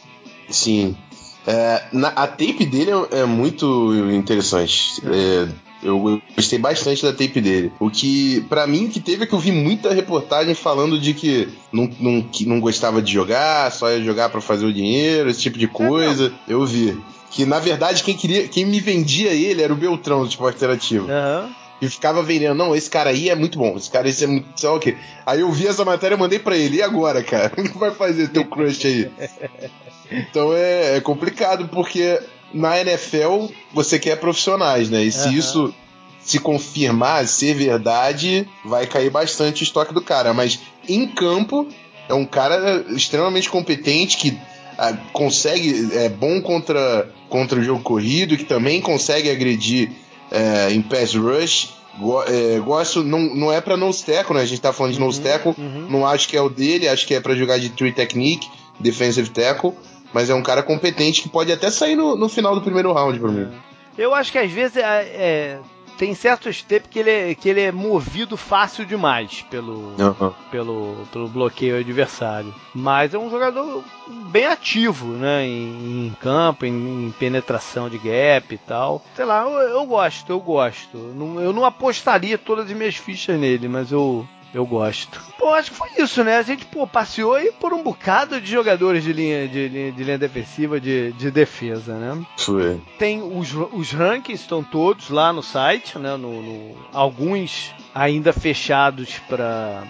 [0.48, 0.96] Sim.
[1.44, 5.02] É, na, a tape dele é, é muito interessante.
[5.04, 5.48] É,
[5.82, 7.72] eu gostei bastante da tape dele.
[7.80, 11.48] O que, para mim, que teve é que eu vi muita reportagem falando de que
[11.72, 15.40] não, não, que não gostava de jogar, só ia jogar para fazer o dinheiro, esse
[15.40, 16.32] tipo de coisa.
[16.46, 16.98] Eu vi.
[17.30, 21.06] Que na verdade quem queria, quem me vendia ele era o Beltrão do esporte interativo.
[21.06, 21.50] Uhum.
[21.80, 24.48] E ficava vendendo, não, esse cara aí é muito bom, esse cara esse é muito.
[24.54, 24.96] Sei lá o quê.
[25.24, 27.52] Aí eu vi essa matéria e mandei pra ele, e agora, cara?
[27.56, 29.10] O que vai fazer teu crush aí?
[30.12, 32.18] Então é, é complicado, porque
[32.52, 35.02] na NFL você quer profissionais, né?
[35.02, 35.34] E se uhum.
[35.34, 35.74] isso
[36.20, 40.34] se confirmar, ser verdade, vai cair bastante o estoque do cara.
[40.34, 41.66] Mas em campo,
[42.08, 44.38] é um cara extremamente competente que
[44.78, 49.92] ah, consegue, é bom contra, contra o jogo corrido, que também consegue agredir
[50.30, 51.70] é, em pass rush.
[51.98, 54.42] Go, é, gosto, não, não é pra nose tackle, né?
[54.42, 55.86] A gente tá falando de nose uhum, tackle, uhum.
[55.90, 58.48] não acho que é o dele, acho que é para jogar de three technique,
[58.78, 59.72] defensive tackle.
[60.12, 63.18] Mas é um cara competente que pode até sair no, no final do primeiro round
[63.18, 63.48] pra mim.
[63.96, 65.58] Eu acho que às vezes é, é,
[66.00, 70.32] tem certos tempos que ele, é, que ele é movido fácil demais pelo, uhum.
[70.50, 72.54] pelo, pelo bloqueio adversário.
[72.74, 73.84] Mas é um jogador
[74.30, 75.44] bem ativo, né?
[75.44, 79.04] Em, em campo, em, em, penetração de gap e tal.
[79.14, 80.96] Sei lá, eu, eu gosto, eu gosto.
[80.96, 85.20] Não, eu não apostaria todas as minhas fichas nele, mas eu, eu gosto.
[85.38, 86.36] Pô, acho que foi isso, né?
[86.36, 90.04] A gente, pô, passeou aí por um bocado de jogadores de linha, de, linha, de
[90.04, 92.24] linha defensiva, de, de defesa, né?
[92.36, 92.80] Foi.
[92.98, 96.16] Tem os, os rankings, estão todos lá no site, né?
[96.16, 99.84] No, no alguns ainda fechados para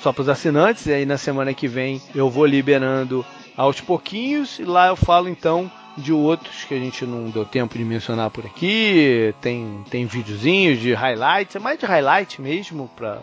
[0.00, 0.86] só para os assinantes.
[0.86, 3.24] E aí na semana que vem eu vou liberando
[3.56, 4.58] aos pouquinhos.
[4.58, 8.30] E lá eu falo então de outros que a gente não deu tempo de mencionar
[8.30, 9.34] por aqui.
[9.40, 13.22] Tem, tem videozinhos de highlights, é mais de highlight mesmo, para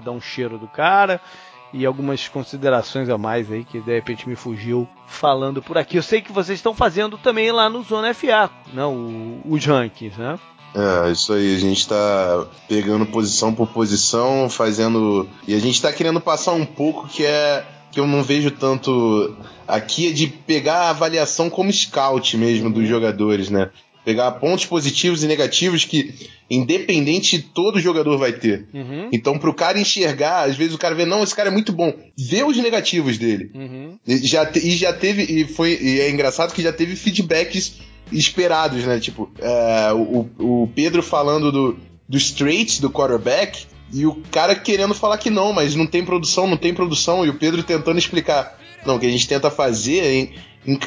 [0.00, 1.20] dar um cheiro do cara.
[1.72, 5.96] E algumas considerações a mais aí que de repente me fugiu falando por aqui.
[5.96, 10.18] Eu sei que vocês estão fazendo também lá no Zona FA, não, né, os rankings,
[10.18, 10.38] né?
[10.74, 15.28] É, isso aí, a gente tá pegando posição por posição, fazendo.
[15.46, 19.36] E a gente tá querendo passar um pouco que é que eu não vejo tanto
[19.66, 22.88] aqui é de pegar a avaliação como scout mesmo dos uhum.
[22.88, 23.70] jogadores, né?
[24.04, 26.12] Pegar pontos positivos e negativos que,
[26.50, 28.66] independente, todo jogador vai ter.
[28.74, 29.08] Uhum.
[29.12, 31.94] Então, pro cara enxergar, às vezes o cara vê, não, esse cara é muito bom.
[32.18, 33.52] Vê os negativos dele.
[33.54, 33.98] Uhum.
[34.04, 37.74] E, já te, e já teve, e foi, e é engraçado que já teve feedbacks
[38.10, 38.98] esperados, né?
[38.98, 44.94] Tipo, é, o, o Pedro falando do, dos traits do quarterback, e o cara querendo
[44.94, 47.24] falar que não, mas não tem produção, não tem produção.
[47.26, 48.58] E o Pedro tentando explicar.
[48.84, 50.28] Não, o que a gente tenta fazer é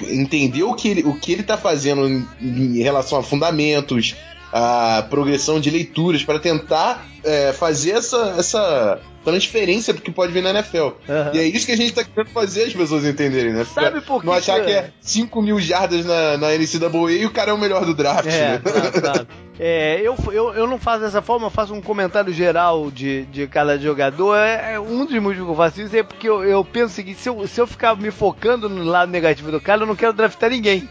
[0.10, 4.16] entender o que ele, o que ele tá fazendo em, em relação a fundamentos,
[4.58, 10.41] a progressão de leituras, para tentar é, fazer essa, essa transferência do que pode vir
[10.41, 10.78] na NFL.
[10.78, 11.34] Uhum.
[11.34, 13.66] E é isso que a gente tá querendo fazer as pessoas entenderem, né?
[13.66, 17.51] Sabe por Não achar que é 5 mil jardas na, na NCAA e o cara
[17.51, 18.60] é o melhor do draft, é, né?
[18.60, 19.26] Tá, tá.
[19.60, 23.47] É, eu, eu, eu não faço dessa forma, eu faço um comentário geral de, de
[23.47, 24.38] cada jogador.
[24.38, 26.95] É, é um dos motivos que eu faço isso é porque eu, eu penso o
[26.95, 29.97] seguinte: se eu, se eu ficar me focando no lado negativo do cara, eu não
[29.97, 30.88] quero draftar ninguém.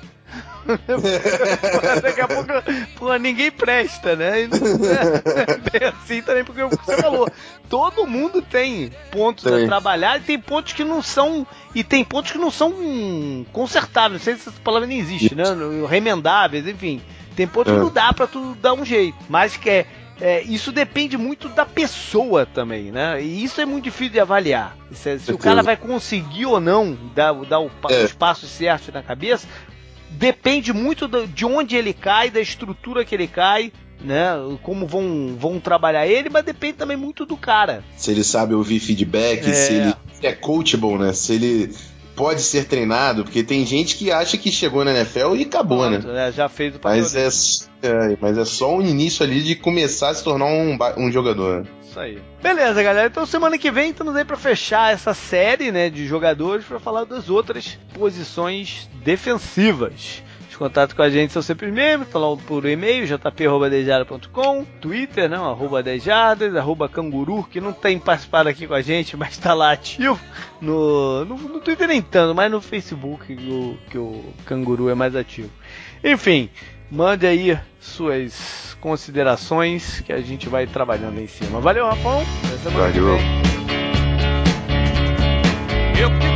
[2.02, 2.50] Daqui a pouco,
[2.96, 4.44] pô, ninguém presta, né?
[5.72, 7.28] É assim também, porque você falou,
[7.68, 9.64] todo mundo tem pontos tem.
[9.64, 11.46] a trabalhar e tem pontos que não são.
[11.74, 12.72] E tem pontos que não são
[13.52, 14.20] consertáveis.
[14.20, 15.44] Não sei se essa palavra nem existe, né?
[15.88, 17.02] Remendáveis, enfim.
[17.36, 17.76] Tem pontos é.
[17.76, 19.18] que não dá pra tu dar um jeito.
[19.28, 19.86] Mas que é,
[20.20, 23.20] é, isso depende muito da pessoa também, né?
[23.20, 24.76] E isso é muito difícil de avaliar.
[24.92, 28.04] Se, se o cara vai conseguir ou não dar, dar o, é.
[28.04, 29.48] os passos certos na cabeça,
[30.14, 34.32] depende muito de onde ele cai, da estrutura que ele cai, né?
[34.62, 37.84] Como vão, vão trabalhar ele, mas depende também muito do cara.
[37.96, 39.52] Se ele sabe ouvir feedback, é.
[39.52, 41.12] se ele é coachable, né?
[41.12, 41.74] Se ele
[42.14, 46.08] pode ser treinado, porque tem gente que acha que chegou na NFL e acabou, Pronto,
[46.08, 46.32] né?
[46.32, 50.10] Já fez o papel mas é, é, mas é só o início ali de começar
[50.10, 51.66] a se tornar um, um jogador.
[51.94, 52.20] Isso aí.
[52.42, 53.06] Beleza, galera.
[53.06, 57.04] Então semana que vem estamos aí para fechar essa série, né, de jogadores para falar
[57.04, 60.20] das outras posições defensivas.
[60.50, 65.48] Os contatos com a gente são sempre os mesmos, falando por e-mail, jp.dejada.com, Twitter, não,
[65.48, 69.70] arroba dejadas, arroba canguru, que não tem participado aqui com a gente, mas está lá
[69.70, 70.18] ativo.
[70.60, 74.94] No, no, no, Twitter nem tanto, mas no Facebook que o, que o canguru é
[74.94, 75.50] mais ativo.
[76.02, 76.50] Enfim,
[76.94, 81.58] Mande aí suas considerações que a gente vai trabalhando em cima.
[81.58, 82.22] Valeu, Rafão.
[82.72, 83.18] Valeu.
[85.98, 86.33] Eu